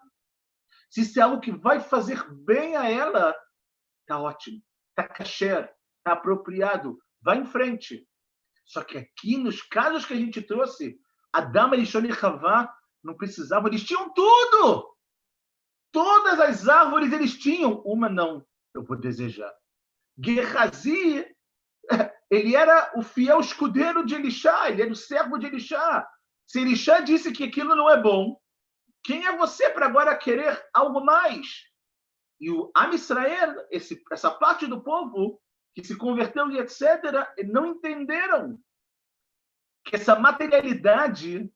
[0.90, 3.32] se isso é algo que vai fazer bem a ela,
[4.04, 4.60] tá ótimo,
[4.96, 8.04] tá kasher, tá apropriado, vai em frente.
[8.66, 10.98] Só que aqui, nos casos que a gente trouxe,
[11.32, 14.91] Adão, Elishon e Havá não precisavam, eles tinham tudo!
[15.92, 19.52] Todas as árvores eles tinham, uma não, eu vou desejar.
[20.18, 21.26] Gehazi,
[22.30, 26.08] ele era o fiel escudeiro de Elixá, ele era o servo de Elixá.
[26.46, 28.40] Se Elixá disse que aquilo não é bom,
[29.04, 31.46] quem é você para agora querer algo mais?
[32.40, 35.40] E o Am Israel, esse, essa parte do povo
[35.74, 36.82] que se converteu e etc.,
[37.46, 38.58] não entenderam
[39.84, 41.52] que essa materialidade,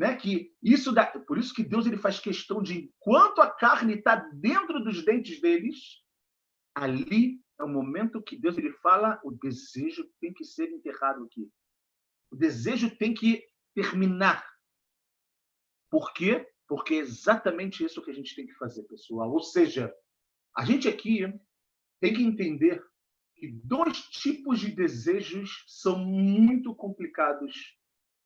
[0.00, 3.96] né, que isso dá, por isso que Deus ele faz questão de enquanto a carne
[3.96, 5.76] está dentro dos dentes deles,
[6.74, 11.52] ali é o momento que Deus ele fala, o desejo tem que ser enterrado aqui.
[12.30, 14.42] O desejo tem que terminar.
[15.90, 16.50] Por quê?
[16.66, 19.30] Porque é exatamente isso que a gente tem que fazer, pessoal.
[19.30, 19.94] Ou seja,
[20.56, 21.26] a gente aqui
[22.00, 22.82] tem que entender
[23.36, 27.78] que dois tipos de desejos são muito complicados,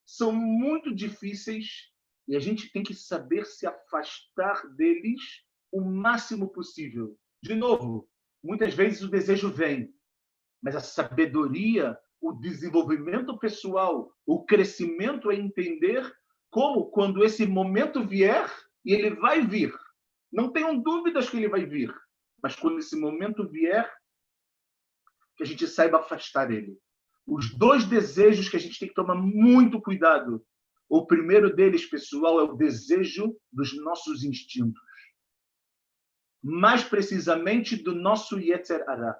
[0.07, 1.91] são muito difíceis
[2.27, 5.21] e a gente tem que saber se afastar deles
[5.73, 7.19] o máximo possível.
[7.43, 8.09] De novo,
[8.45, 9.91] Muitas vezes o desejo vem,
[10.63, 16.15] mas a sabedoria, o desenvolvimento pessoal, o crescimento é entender
[16.51, 18.47] como, quando esse momento vier,
[18.85, 19.75] e ele vai vir,
[20.31, 21.91] não tenham dúvidas que ele vai vir,
[22.43, 23.91] mas quando esse momento vier,
[25.39, 26.79] que a gente saiba afastar ele.
[27.27, 30.45] Os dois desejos que a gente tem que tomar muito cuidado.
[30.89, 34.81] O primeiro deles, pessoal, é o desejo dos nossos instintos
[36.45, 39.17] mais precisamente do nosso Yetzer Hara,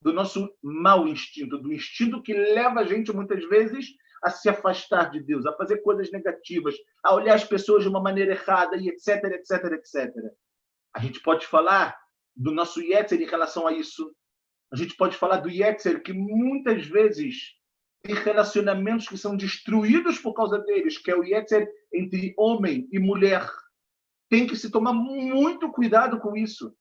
[0.00, 3.88] do nosso mau instinto, do instinto que leva a gente muitas vezes
[4.24, 8.00] a se afastar de Deus, a fazer coisas negativas, a olhar as pessoas de uma
[8.00, 10.14] maneira errada e etc, etc, etc.
[10.94, 11.94] A gente pode falar
[12.34, 14.10] do nosso Yetzer em relação a isso.
[14.72, 17.54] A gente pode falar do Yetzer que muitas vezes
[18.02, 22.98] tem relacionamentos que são destruídos por causa deles, que é o Yetzer entre homem e
[22.98, 23.46] mulher
[24.32, 26.74] tem que se tomar muito cuidado com isso.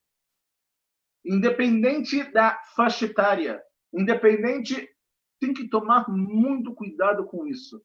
[1.25, 3.61] Independente da faixa etária,
[3.93, 4.89] independente,
[5.37, 7.83] tem que tomar muito cuidado com isso.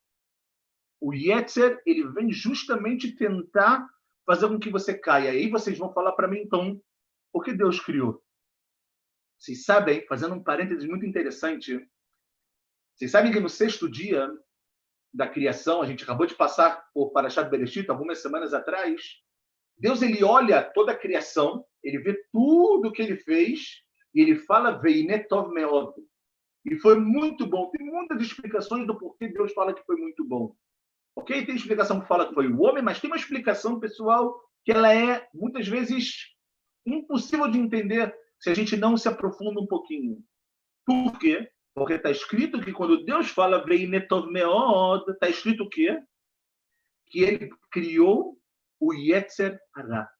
[1.00, 3.90] O Yetzer, ele vem justamente tentar
[4.24, 5.32] fazer com que você caia.
[5.32, 6.80] Aí vocês vão falar para mim, então,
[7.32, 8.22] o que Deus criou?
[9.46, 11.80] Vocês sabem, fazendo um parênteses muito interessante,
[12.96, 14.28] vocês sabem que no sexto dia
[15.14, 19.00] da criação, a gente acabou de passar por Parashat Bereshit, algumas semanas atrás,
[19.78, 24.80] Deus ele olha toda a criação, ele vê tudo que ele fez e ele fala
[24.80, 25.94] Veinetov Meod.
[26.64, 27.70] E foi muito bom.
[27.70, 30.56] Tem muitas explicações do porquê Deus fala que foi muito bom.
[31.14, 31.46] Ok?
[31.46, 34.92] Tem explicação que fala que foi o homem, mas tem uma explicação pessoal que ela
[34.92, 36.34] é muitas vezes
[36.84, 40.22] impossível de entender se a gente não se aprofunda um pouquinho.
[40.84, 41.50] Por quê?
[41.74, 46.02] Porque está escrito que quando Deus fala Veinetov Meod, está escrito o quê?
[47.08, 48.38] Que ele criou
[48.80, 50.10] o Yetzer Hará.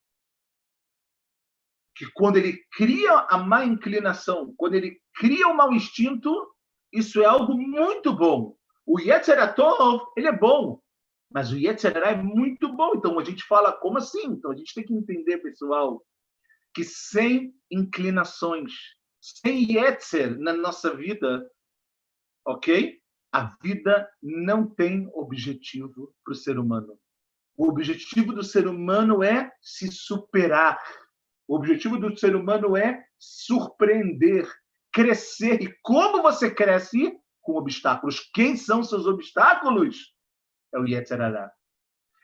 [1.95, 6.55] Que quando ele cria a má inclinação, quando ele cria o mau instinto,
[6.93, 8.57] isso é algo muito bom.
[8.85, 10.81] O Yetzer Atov, ele é bom,
[11.31, 12.93] mas o Yetzer é muito bom.
[12.95, 14.27] Então a gente fala, como assim?
[14.27, 16.05] Então a gente tem que entender, pessoal,
[16.77, 18.71] que sem inclinações,
[19.19, 21.51] sem Yetzer na nossa vida,
[22.45, 23.01] ok?
[23.33, 26.99] A vida não tem objetivo para o ser humano.
[27.57, 30.79] O objetivo do ser humano é se superar.
[31.49, 34.47] O objetivo do ser humano é surpreender,
[34.93, 35.63] crescer.
[35.63, 37.19] E como você cresce?
[37.41, 38.21] Com obstáculos.
[38.35, 40.15] Quem são seus obstáculos?
[40.75, 41.51] É o Yetzirará.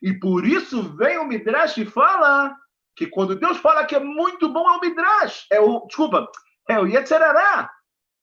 [0.02, 2.54] E por isso vem o Midrash e fala
[2.96, 5.46] que quando Deus fala que é muito bom é o Midrash.
[5.50, 6.30] É o, desculpa,
[6.68, 7.70] é o Yetzirará.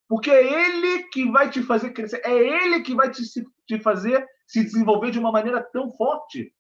[0.07, 2.21] Porque é ele que vai te fazer crescer.
[2.23, 3.21] É ele que vai te,
[3.67, 6.53] te fazer se desenvolver de uma maneira tão forte.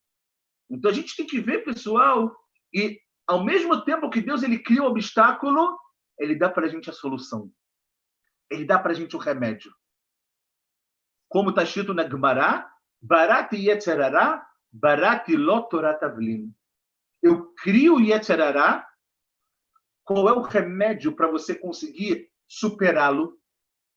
[0.69, 2.31] Então a gente tem que ver, pessoal,
[2.73, 5.77] e ao mesmo tempo que Deus ele cria o um obstáculo,
[6.19, 7.51] ele dá para a gente a solução.
[8.51, 9.73] Ele dá para a gente o remédio.
[11.27, 12.69] Como está escrito na Gemara,
[13.01, 16.53] Barat Yetzerará, Barat Lotorat Avlim.
[17.21, 18.87] Eu crio Yetzerará.
[20.03, 23.37] Qual é o remédio para você conseguir superá-lo?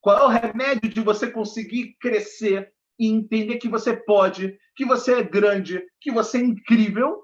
[0.00, 5.20] Qual é o remédio de você conseguir crescer e entender que você pode, que você
[5.20, 7.22] é grande, que você é incrível?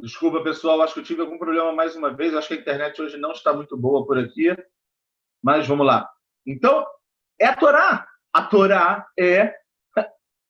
[0.00, 2.34] Desculpa, pessoal, acho que eu tive algum problema mais uma vez.
[2.34, 4.48] Acho que a internet hoje não está muito boa por aqui.
[5.42, 6.10] Mas vamos lá.
[6.46, 6.86] Então,
[7.38, 8.08] é a Torá.
[8.32, 9.54] A Torá é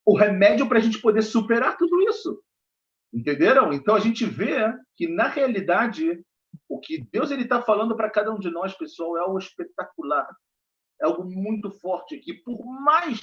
[0.07, 2.41] o remédio para a gente poder superar tudo isso.
[3.13, 3.73] Entenderam?
[3.73, 6.25] Então a gente vê que, na realidade,
[6.69, 10.29] o que Deus está falando para cada um de nós, pessoal, é algo espetacular.
[11.01, 12.19] É algo muito forte.
[12.19, 13.21] Que por mais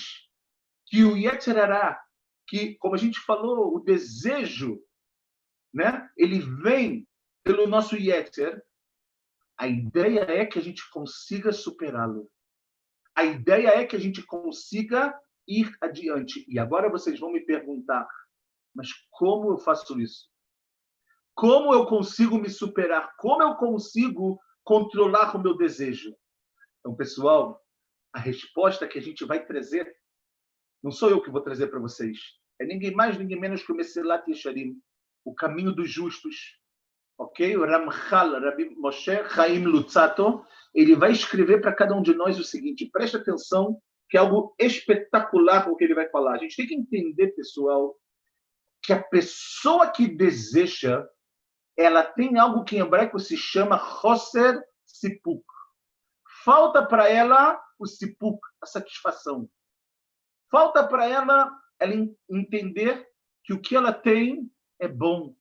[0.88, 2.02] que o Yetzirará,
[2.48, 4.82] que, como a gente falou, o desejo,
[5.78, 7.08] né, ele vem
[7.44, 8.64] pelo nosso Yetzer,
[9.56, 12.28] a ideia é que a gente consiga superá-lo.
[13.16, 15.16] A ideia é que a gente consiga
[15.48, 16.44] ir adiante.
[16.48, 18.08] E agora vocês vão me perguntar,
[18.74, 20.28] mas como eu faço isso?
[21.36, 23.16] Como eu consigo me superar?
[23.18, 26.16] Como eu consigo controlar o meu desejo?
[26.80, 27.64] Então, pessoal,
[28.12, 29.96] a resposta que a gente vai trazer
[30.84, 32.18] não sou eu que vou trazer para vocês.
[32.60, 34.82] É ninguém mais, ninguém menos que o Messilat Yesharim,
[35.28, 36.58] o caminho dos justos,
[37.18, 37.58] ok?
[37.58, 42.44] O Ramchal, Rabbi Moshe Chaim Lutzato, ele vai escrever para cada um de nós o
[42.44, 46.36] seguinte: preste atenção, que é algo espetacular o que ele vai falar.
[46.36, 47.96] A gente tem que entender, pessoal,
[48.82, 51.06] que a pessoa que deseja,
[51.76, 55.44] ela tem algo que em hebraico se chama Hoser Sipuk.
[56.46, 59.50] Falta para ela o Sipuk, a satisfação.
[60.50, 61.94] Falta para ela ela
[62.30, 63.06] entender
[63.44, 65.36] que o que ela tem é bom,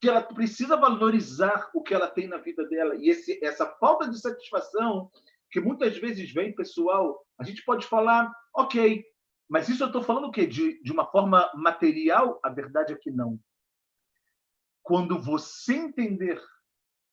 [0.00, 2.94] que ela precisa valorizar o que ela tem na vida dela.
[2.96, 5.10] E esse, essa falta de satisfação,
[5.50, 9.04] que muitas vezes vem, pessoal, a gente pode falar, ok,
[9.48, 10.46] mas isso eu estou falando o quê?
[10.46, 12.40] De, de uma forma material?
[12.42, 13.38] A verdade é que não.
[14.82, 16.42] Quando você entender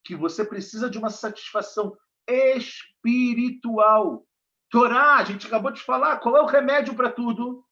[0.04, 1.96] que você precisa de uma satisfação
[2.28, 4.26] espiritual,
[4.70, 7.66] Torá, a gente acabou de falar, qual é o remédio para tudo?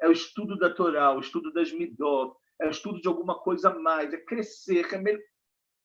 [0.00, 3.70] É o estudo da Torá, o estudo das Midot, é o estudo de alguma coisa
[3.70, 5.22] a mais, é crescer, é melhor.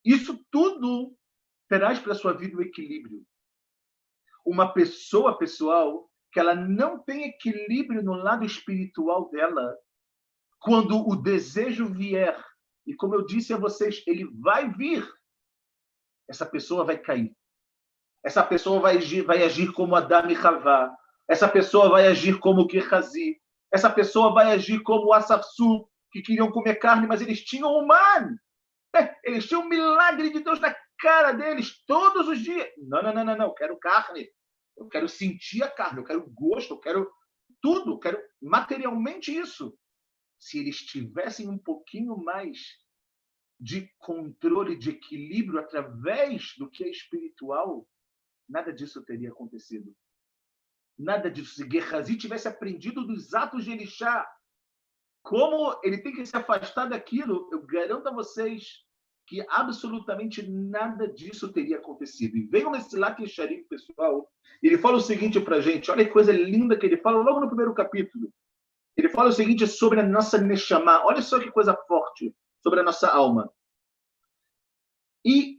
[0.04, 1.16] Isso tudo
[1.70, 3.26] traz para a sua vida o equilíbrio.
[4.46, 9.78] Uma pessoa, pessoal, que ela não tem equilíbrio no lado espiritual dela,
[10.60, 12.44] quando o desejo vier,
[12.86, 15.08] e como eu disse a vocês, ele vai vir,
[16.28, 17.36] essa pessoa vai cair.
[18.24, 20.96] Essa pessoa vai agir, vai agir como Adam e Havá.
[21.28, 23.42] Essa pessoa vai agir como Gehazi.
[23.72, 28.38] Essa pessoa vai agir como Asafsu, que queriam comer carne, mas eles tinham o man.
[28.96, 32.70] É, eles tinham o milagre de Deus na cara deles todos os dias.
[32.78, 33.46] Não, não, não, não, não.
[33.48, 34.30] Eu quero carne.
[34.78, 36.00] Eu quero sentir a carne.
[36.00, 36.76] Eu quero gosto.
[36.76, 37.12] Eu quero
[37.60, 37.94] tudo.
[37.94, 39.76] Eu quero materialmente isso.
[40.40, 42.60] Se eles tivessem um pouquinho mais
[43.60, 47.88] de controle, de equilíbrio através do que é espiritual,
[48.48, 49.96] nada disso teria acontecido.
[50.98, 51.56] Nada disso.
[51.56, 54.30] Se Gehazi tivesse aprendido dos atos de Elixá,
[55.24, 58.84] como ele tem que se afastar daquilo, eu garanto a vocês
[59.26, 62.36] que absolutamente nada disso teria acontecido.
[62.36, 64.30] E vem o Messilat Yesharim, pessoal,
[64.62, 67.40] ele fala o seguinte para a gente, olha que coisa linda que ele fala logo
[67.40, 68.32] no primeiro capítulo.
[68.98, 72.84] Ele fala o seguinte sobre a nossa Neshama, olha só que coisa forte sobre a
[72.84, 73.50] nossa alma.
[75.26, 75.56] E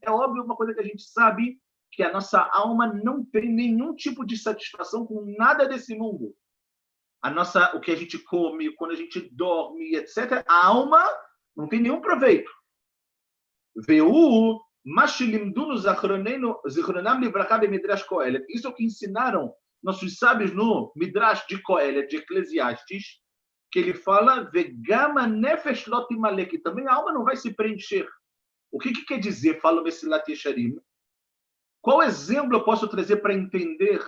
[0.00, 1.60] É óbvio uma coisa que a gente sabe
[1.96, 6.36] que a nossa alma não tem nenhum tipo de satisfação com nada desse mundo.
[7.22, 10.44] A nossa, o que a gente come, quando a gente dorme, etc.
[10.46, 11.02] A alma
[11.56, 12.50] não tem nenhum proveito.
[13.74, 14.60] Veu
[18.50, 23.20] isso é o que ensinaram nossos sábios no Midrash de Coelet, de Eclesiastes,
[23.72, 25.86] que ele fala vegama nefesh
[26.62, 28.06] também a alma não vai se preencher.
[28.70, 30.76] O que, que quer dizer, fala o Messilat Yesharim?
[31.86, 34.04] Qual exemplo eu posso trazer para entender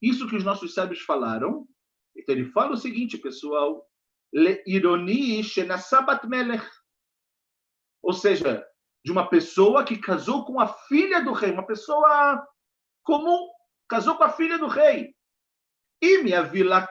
[0.00, 1.68] isso que os nossos sábios falaram?
[2.16, 3.86] Então ele fala o seguinte, pessoal.
[8.02, 8.66] Ou seja,
[9.04, 12.42] de uma pessoa que casou com a filha do rei, uma pessoa
[13.02, 13.46] comum,
[13.86, 15.14] casou com a filha do rei.
[16.00, 16.88] E minha vila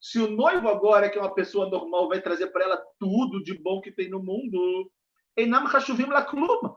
[0.00, 3.56] se o noivo agora, que é uma pessoa normal, vai trazer para ela tudo de
[3.56, 4.90] bom que tem no mundo,
[5.36, 6.74] Enam Hashuvim Laklum.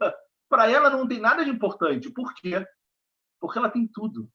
[0.54, 2.12] Para ela não tem nada de importante.
[2.12, 2.64] Por quê?
[3.39, 4.32] Porque ela tem tudo.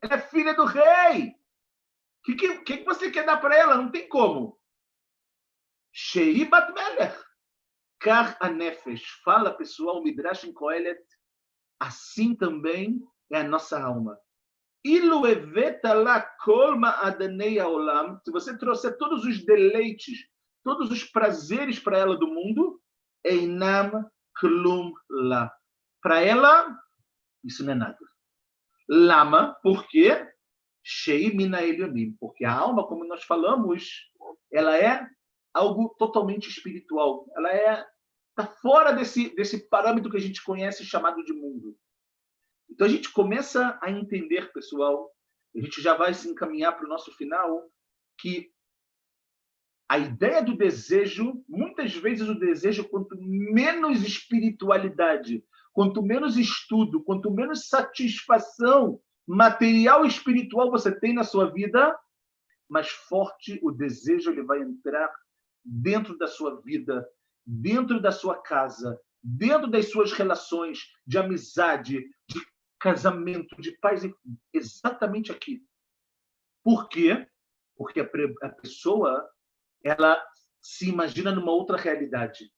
[0.00, 1.28] Ela é filha do rei.
[1.28, 3.76] O que, que, que, você quer dar para ela?
[3.76, 4.58] Não tem como.
[5.92, 7.22] Sheibat Melech.
[7.98, 9.20] Kar Anefesh.
[9.22, 11.04] Fala, pessoal, Midrash em Kohelet.
[11.78, 12.98] Assim também
[13.30, 14.18] é a nossa alma.
[14.82, 16.26] Ilu eveta la
[17.02, 18.18] adanei olam.
[18.24, 20.26] Se você trouxer todos os deleites,
[20.64, 22.80] todos os prazeres para ela do mundo,
[23.22, 25.52] einam klum la.
[26.02, 26.78] Para ela,
[27.44, 27.98] isso não é nada.
[28.88, 30.26] Lama, por quê?
[30.82, 32.16] Sheimina elionim.
[32.18, 34.10] Porque a alma, como nós falamos,
[34.50, 35.06] ela é
[35.52, 37.30] algo totalmente espiritual.
[37.36, 37.86] Ela é
[38.30, 41.76] está fora desse, desse parâmetro que a gente conhece chamado de mundo.
[42.68, 45.10] Então a gente começa a entender, pessoal,
[45.54, 47.68] a gente já vai se encaminhar para o nosso final,
[48.18, 48.50] que
[49.90, 57.28] a ideia do desejo, muitas vezes o desejo, quanto menos espiritualidade, quanto menos estudo, quanto
[57.28, 61.98] menos satisfação material e espiritual você tem na sua vida,
[62.68, 65.12] mais forte o desejo ele vai entrar
[65.64, 67.04] dentro da sua vida,
[67.44, 72.40] dentro da sua casa, dentro das suas relações de amizade, de
[72.78, 74.08] casamento, de paz,
[74.52, 75.64] exatamente aqui.
[76.62, 77.26] Por quê?
[77.76, 79.28] Porque a pessoa
[79.84, 80.22] ela
[80.60, 82.50] se imagina numa outra realidade.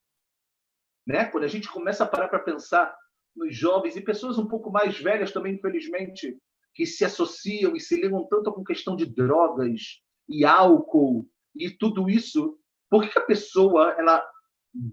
[1.06, 1.24] Né?
[1.26, 2.94] Quando a gente começa a parar para pensar
[3.34, 6.36] nos jovens e pessoas um pouco mais velhas também, infelizmente,
[6.74, 12.08] que se associam e se ligam tanto com questão de drogas e álcool e tudo
[12.08, 12.58] isso,
[12.90, 14.24] por que a pessoa ela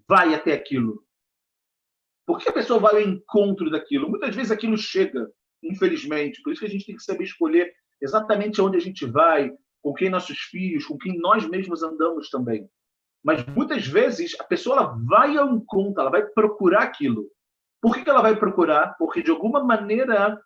[0.08, 1.06] vai até aquilo?
[2.26, 4.10] Por que a pessoa vai ao encontro daquilo?
[4.10, 5.30] Muitas vezes aquilo chega,
[5.64, 6.42] infelizmente.
[6.42, 9.52] Por isso que a gente tem que saber escolher exatamente aonde a gente vai,
[9.82, 12.70] com quem nossos filhos, com quem nós mesmos andamos também.
[13.24, 17.30] Mas muitas vezes a pessoa vai ao encontro, ela vai procurar aquilo.
[17.82, 18.96] Por que, que ela vai procurar?
[18.98, 20.42] Porque de alguma maneira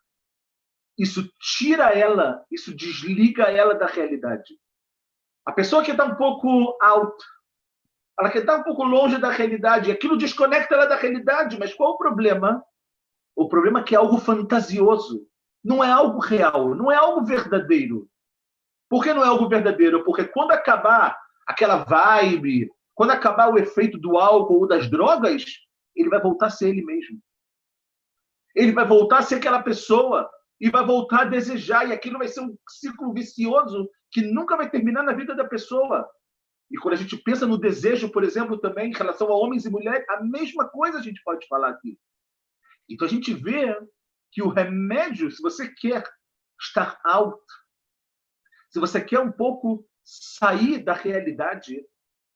[0.97, 1.27] isso
[1.57, 4.57] tira ela, isso desliga ela da realidade.
[5.45, 7.23] A pessoa que está um pouco alto,
[8.19, 9.91] ela quer estar um pouco longe da realidade.
[9.91, 11.57] Aquilo desconecta ela da realidade.
[11.57, 12.63] Mas qual o problema?
[13.35, 15.27] O problema é que é algo fantasioso.
[15.63, 16.75] Não é algo real.
[16.75, 18.07] Não é algo verdadeiro.
[18.93, 20.03] Por que não é algo verdadeiro?
[20.03, 25.45] Porque quando acabar aquela vibe, quando acabar o efeito do álcool ou das drogas,
[25.95, 27.19] ele vai voltar a ser ele mesmo.
[28.55, 30.29] Ele vai voltar a ser aquela pessoa
[30.61, 31.89] e vai voltar a desejar.
[31.89, 36.07] E aquilo vai ser um ciclo vicioso que nunca vai terminar na vida da pessoa.
[36.69, 39.71] E quando a gente pensa no desejo, por exemplo, também em relação a homens e
[39.71, 41.97] mulheres, a mesma coisa a gente pode falar aqui.
[42.87, 43.75] Então a gente vê
[44.31, 46.03] que o remédio, se você quer
[46.61, 47.41] estar alto,
[48.73, 51.85] se você quer um pouco sair da realidade,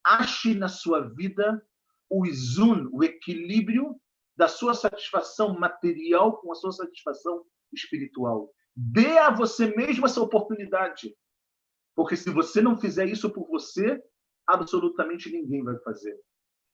[0.06, 1.66] ache na sua vida
[2.08, 4.00] o isun, o equilíbrio
[4.38, 8.54] da sua satisfação material com a sua satisfação espiritual.
[8.76, 11.12] Dê a você mesmo essa oportunidade.
[11.96, 14.00] Porque se você não fizer isso por você,
[14.46, 16.16] absolutamente ninguém vai fazer.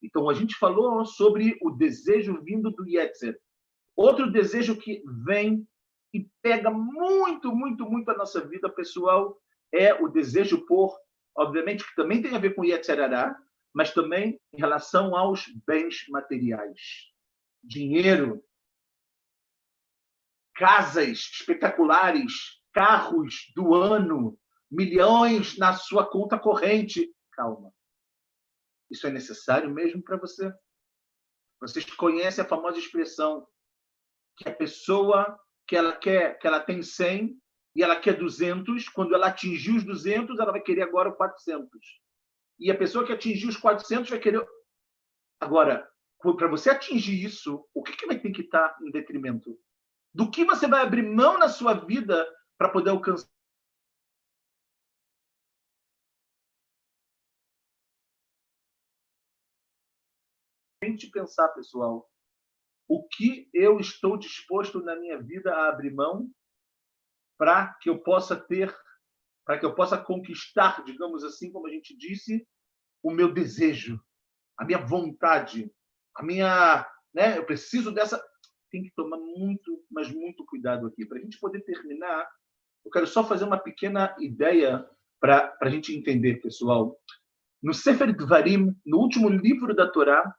[0.03, 3.39] Então, a gente falou sobre o desejo vindo do Yetzer.
[3.95, 5.65] Outro desejo que vem
[6.13, 9.41] e pega muito, muito, muito a nossa vida pessoal
[9.73, 10.95] é o desejo por,
[11.35, 13.35] obviamente, que também tem a ver com Yetzerará,
[13.73, 17.11] mas também em relação aos bens materiais.
[17.63, 18.43] Dinheiro,
[20.53, 27.11] casas espetaculares, carros do ano, milhões na sua conta corrente.
[27.31, 27.73] Calma.
[28.91, 30.53] Isso é necessário mesmo para você?
[31.59, 33.47] Vocês conhecem a famosa expressão
[34.37, 37.41] que a pessoa que ela quer, que ela tem 100
[37.75, 41.69] e ela quer 200, quando ela atingir os 200, ela vai querer agora o 400.
[42.59, 44.45] E a pessoa que atingir os 400 vai querer
[45.39, 45.89] agora
[46.37, 49.59] para você atingir isso, o que, que vai ter que estar em detrimento?
[50.13, 52.25] Do que você vai abrir mão na sua vida
[52.57, 53.27] para poder alcançar?
[60.79, 62.09] Tente pensar, pessoal,
[62.87, 66.29] o que eu estou disposto na minha vida a abrir mão
[67.37, 68.73] para que eu possa ter,
[69.45, 72.47] para que eu possa conquistar, digamos assim, como a gente disse,
[73.03, 73.99] o meu desejo,
[74.57, 75.71] a minha vontade,
[76.15, 77.37] a minha, né?
[77.37, 78.23] Eu preciso dessa.
[78.71, 81.05] Tem que tomar muito, mas muito cuidado aqui.
[81.05, 82.27] Para a gente poder terminar,
[82.83, 84.87] eu quero só fazer uma pequena ideia
[85.19, 86.97] para a gente entender, pessoal.
[87.61, 90.35] No Sefer Dvarim, no último livro da Torá,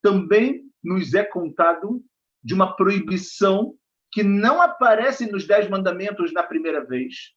[0.00, 2.04] também nos é contado
[2.42, 3.76] de uma proibição
[4.12, 7.32] que não aparece nos Dez Mandamentos na primeira vez.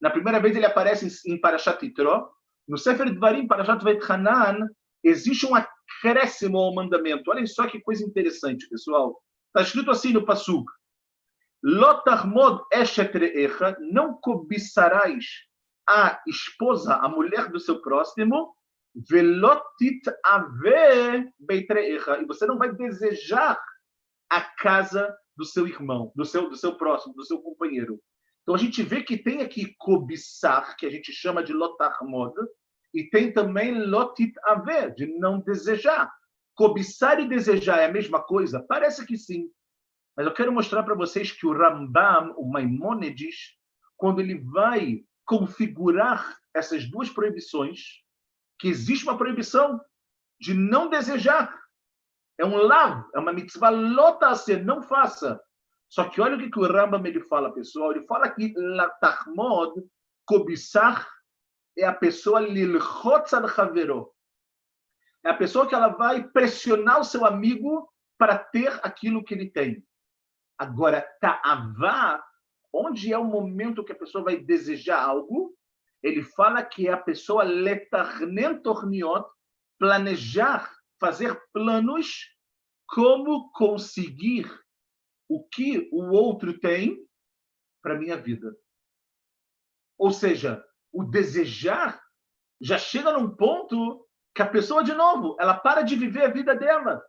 [0.00, 2.30] Na primeira vez ele aparece em Parashat Yitro.
[2.68, 4.68] No Sefer Dvarim, Parashat Veit Hanan,
[5.02, 7.30] existe um acréscimo ao mandamento.
[7.30, 9.20] Olhem só que coisa interessante, pessoal.
[9.48, 10.70] Está escrito assim no Pasuk.
[11.62, 15.26] Lotarmod eshet re'echa, não cobiçarás
[15.86, 18.54] a esposa, a mulher do seu próximo,
[18.94, 23.60] velotit ave beitre'echa, e você não vai desejar
[24.30, 27.98] a casa do seu irmão, do seu, do seu próximo, do seu companheiro.
[28.42, 32.34] Então a gente vê que tem aqui cobiçar, que a gente chama de lotarmod,
[32.92, 36.12] e tem também lotit haver, de não desejar.
[36.54, 38.62] Cobiçar e desejar é a mesma coisa?
[38.68, 39.50] Parece que sim.
[40.14, 43.56] Mas eu quero mostrar para vocês que o Rambam, o Maimônides,
[43.96, 47.80] quando ele vai configurar essas duas proibições,
[48.58, 49.80] que existe uma proibição
[50.38, 51.58] de não desejar.
[52.38, 55.40] É um lav, é uma mitzvah ser, não faça.
[55.88, 57.90] Só que olha o que, que o Rambam ele fala, pessoal.
[57.90, 59.74] Ele fala que latahmod,
[60.24, 61.08] cobiçar
[61.76, 64.12] é a pessoa lilchotz al havero.
[65.24, 69.50] É a pessoa que ela vai pressionar o seu amigo para ter aquilo que ele
[69.50, 69.84] tem.
[70.56, 72.22] Agora, ta'avá,
[72.72, 75.54] onde é o momento que a pessoa vai desejar algo,
[76.02, 79.26] ele fala que é a pessoa letarnen torniot,
[79.78, 80.70] planejar,
[81.00, 82.28] fazer planos
[82.86, 84.46] como conseguir
[85.28, 86.98] o que o outro tem
[87.82, 88.54] para minha vida.
[89.98, 92.00] Ou seja, o desejar
[92.60, 96.54] já chega num ponto que a pessoa, de novo, ela para de viver a vida
[96.54, 97.02] dela.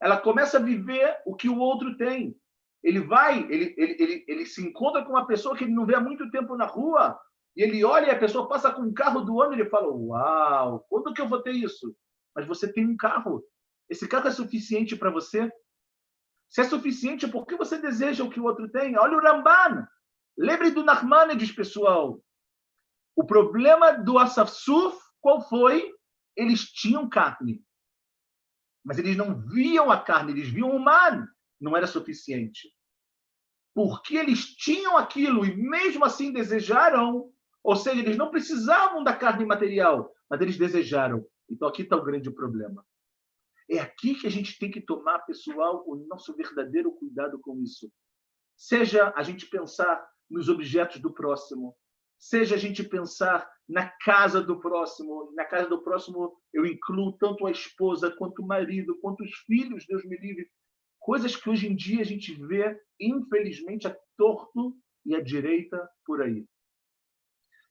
[0.00, 2.38] Ela começa a viver o que o outro tem.
[2.82, 5.94] Ele vai, ele, ele, ele, ele se encontra com uma pessoa que ele não vê
[5.94, 7.18] há muito tempo na rua,
[7.56, 9.88] e ele olha e a pessoa passa com um carro do ano e ele fala:
[9.88, 11.96] Uau, quando que eu vou ter isso?
[12.36, 13.42] Mas você tem um carro.
[13.88, 15.50] Esse carro é suficiente para você?
[16.50, 18.96] Se é suficiente, por que você deseja o que o outro tem?
[18.98, 19.88] Olha o Ramban.
[20.36, 22.22] Lembre do Nachmanides, pessoal.
[23.16, 25.90] O problema do Asafsuf, qual foi?
[26.36, 27.64] Eles tinham carne.
[28.84, 31.26] Mas eles não viam a carne, eles viam o mar.
[31.58, 32.70] Não era suficiente.
[33.74, 37.32] Porque eles tinham aquilo e mesmo assim desejaram,
[37.64, 41.26] ou seja, eles não precisavam da carne material, mas eles desejaram.
[41.48, 42.84] Então aqui está o grande problema.
[43.68, 47.90] É aqui que a gente tem que tomar, pessoal, o nosso verdadeiro cuidado com isso.
[48.56, 51.76] Seja a gente pensar nos objetos do próximo,
[52.18, 57.46] seja a gente pensar na casa do próximo, na casa do próximo eu incluo tanto
[57.46, 60.48] a esposa, quanto o marido, quanto os filhos, Deus me livre,
[61.00, 66.22] coisas que hoje em dia a gente vê, infelizmente, a torto e a direita por
[66.22, 66.46] aí.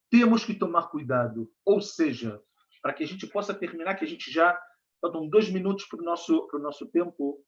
[0.10, 2.42] Temos que tomar cuidado, ou seja,
[2.86, 4.56] para que a gente possa terminar, que a gente já
[5.02, 7.44] faltam dois minutos para o nosso, para o nosso tempo.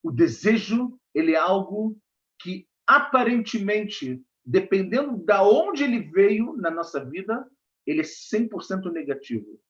[0.00, 1.98] O desejo ele é algo
[2.40, 7.50] que aparentemente dependendo da onde ele veio na nossa vida,
[7.84, 9.60] ele é 100% negativo.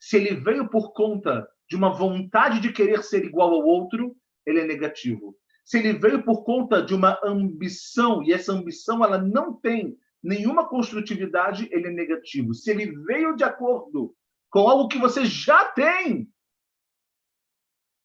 [0.00, 4.60] Se ele veio por conta de uma vontade de querer ser igual ao outro, ele
[4.60, 5.36] é negativo.
[5.62, 9.94] Se ele veio por conta de uma ambição e essa ambição ela não tem
[10.24, 12.54] nenhuma construtividade, ele é negativo.
[12.54, 14.16] Se ele veio de acordo
[14.50, 16.28] com algo que você já tem,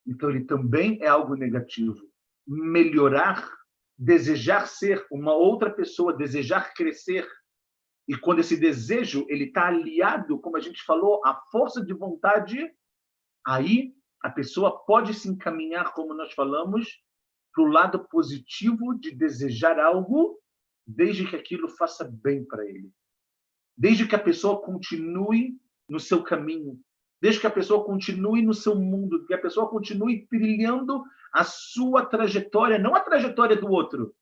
[0.05, 1.95] então ele também é algo negativo.
[2.45, 3.59] Melhorar
[3.99, 7.27] desejar ser uma outra pessoa, desejar crescer.
[8.07, 12.71] E quando esse desejo ele está aliado, como a gente falou, à força de vontade,
[13.45, 13.93] aí
[14.23, 16.87] a pessoa pode se encaminhar, como nós falamos,
[17.53, 20.39] para o lado positivo de desejar algo
[20.89, 22.91] desde que aquilo faça bem para ele.
[23.77, 26.81] Desde que a pessoa continue no seu caminho,
[27.21, 32.05] desde que a pessoa continue no seu mundo, que a pessoa continue trilhando a sua
[32.05, 34.15] trajetória, não a trajetória do outro.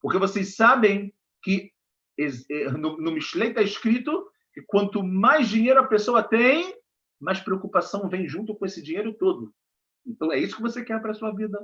[0.00, 1.72] Porque vocês sabem que
[2.18, 6.76] eh, no, Mishlei está escrito que quanto mais dinheiro a pessoa tem,
[7.20, 9.54] mais preocupação vem junto com esse dinheiro todo.
[10.04, 11.58] Então é isso que você quer para a sua vida.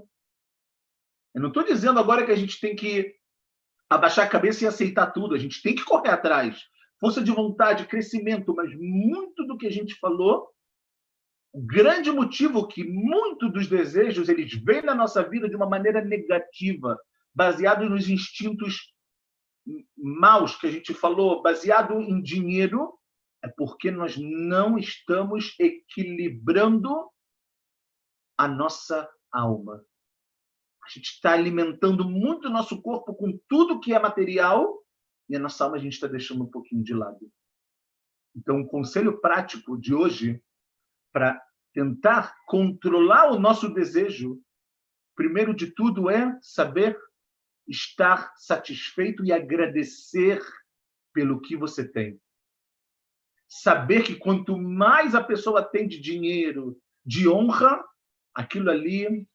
[1.34, 3.20] Eu não estou dizendo agora que a gente tem que
[3.94, 5.34] abaixar a cabeça e aceitar tudo.
[5.34, 6.62] A gente tem que correr atrás.
[7.00, 10.48] Força de vontade, crescimento, mas muito do que a gente falou,
[11.52, 16.02] o grande motivo que muito dos desejos eles vêm na nossa vida de uma maneira
[16.02, 16.98] negativa,
[17.34, 18.92] baseado nos instintos
[19.96, 22.98] maus que a gente falou, baseado em dinheiro,
[23.44, 27.10] é porque nós não estamos equilibrando
[28.38, 29.84] a nossa alma.
[30.84, 34.82] A gente está alimentando muito o nosso corpo com tudo que é material
[35.28, 37.30] e a nossa alma a gente está deixando um pouquinho de lado.
[38.34, 40.42] Então, o conselho prático de hoje
[41.12, 41.40] para
[41.72, 44.40] tentar controlar o nosso desejo,
[45.14, 46.98] primeiro de tudo é saber
[47.68, 50.42] estar satisfeito e agradecer
[51.12, 52.20] pelo que você tem.
[53.48, 57.84] Saber que quanto mais a pessoa tem de dinheiro, de honra,
[58.34, 59.28] aquilo ali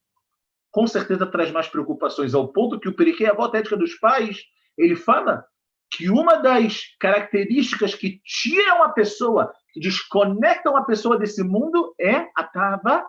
[0.77, 4.43] com certeza traz mais preocupações, ao ponto que o Periquê, a volta ética dos pais,
[4.77, 5.43] ele fala
[5.91, 12.29] que uma das características que tiram a pessoa, que desconectam a pessoa desse mundo é
[12.35, 13.03] a tava,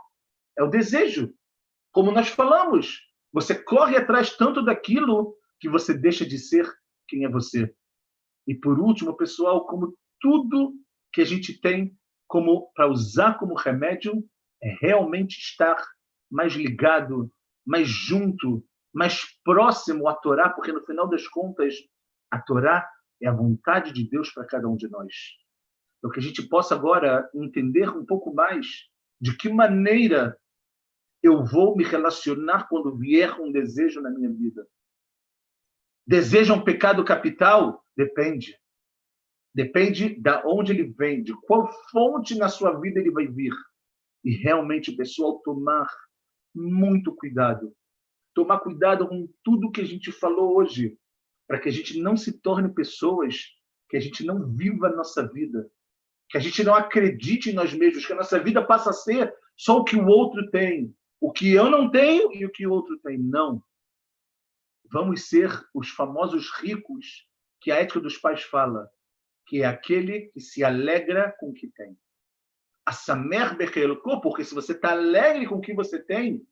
[0.56, 1.30] é o desejo.
[1.92, 6.66] Como nós falamos, você corre atrás tanto daquilo que você deixa de ser
[7.06, 7.70] quem é você.
[8.46, 10.72] E por último, pessoal, como tudo
[11.12, 11.94] que a gente tem
[12.26, 14.24] como para usar como remédio
[14.62, 15.76] é realmente estar
[16.30, 17.30] mais ligado,
[17.68, 18.64] mais junto,
[18.94, 21.74] mais próximo à Torá, porque no final das contas
[22.30, 22.88] a Torá
[23.20, 25.12] é a vontade de Deus para cada um de nós.
[25.98, 28.66] Então que a gente possa agora entender um pouco mais
[29.20, 30.34] de que maneira
[31.22, 34.66] eu vou me relacionar quando vier um desejo na minha vida.
[36.06, 37.84] Deseja um pecado capital?
[37.94, 38.56] Depende.
[39.54, 43.52] Depende de onde ele vem, de qual fonte na sua vida ele vai vir.
[44.24, 45.86] E realmente, pessoal, tomar
[46.54, 47.74] muito cuidado.
[48.34, 50.96] Tomar cuidado com tudo que a gente falou hoje,
[51.46, 55.26] para que a gente não se torne pessoas que a gente não viva a nossa
[55.26, 55.70] vida,
[56.28, 59.34] que a gente não acredite em nós mesmos, que a nossa vida passa a ser
[59.56, 62.70] só o que o outro tem, o que eu não tenho e o que o
[62.70, 63.18] outro tem.
[63.18, 63.62] Não.
[64.90, 67.26] Vamos ser os famosos ricos
[67.60, 68.88] que a ética dos pais fala,
[69.46, 71.96] que é aquele que se alegra com o que tem.
[72.88, 76.42] A Bechelko, porque se você está alegre com o que você tem,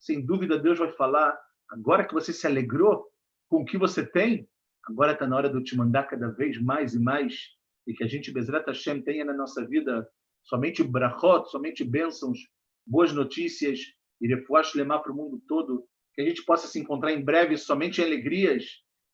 [0.00, 1.38] sem dúvida Deus vai falar,
[1.70, 3.06] agora que você se alegrou
[3.48, 4.48] com o que você tem,
[4.88, 7.50] agora está na hora de eu te mandar cada vez mais e mais,
[7.86, 10.04] e que a gente, Bezrat Hashem, tenha na nossa vida
[10.42, 12.38] somente brachot, somente bênçãos,
[12.84, 13.78] boas notícias,
[14.20, 17.56] e depois levar para o mundo todo, que a gente possa se encontrar em breve
[17.56, 18.64] somente em alegrias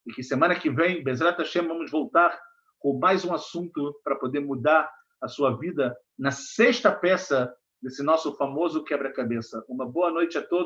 [0.06, 2.40] e que semana que vem, Bezrat Hashem, vamos voltar
[2.78, 4.90] com mais um assunto para poder mudar
[5.20, 9.64] a sua vida na sexta peça desse nosso famoso quebra-cabeça.
[9.68, 10.58] Uma boa noite a todos.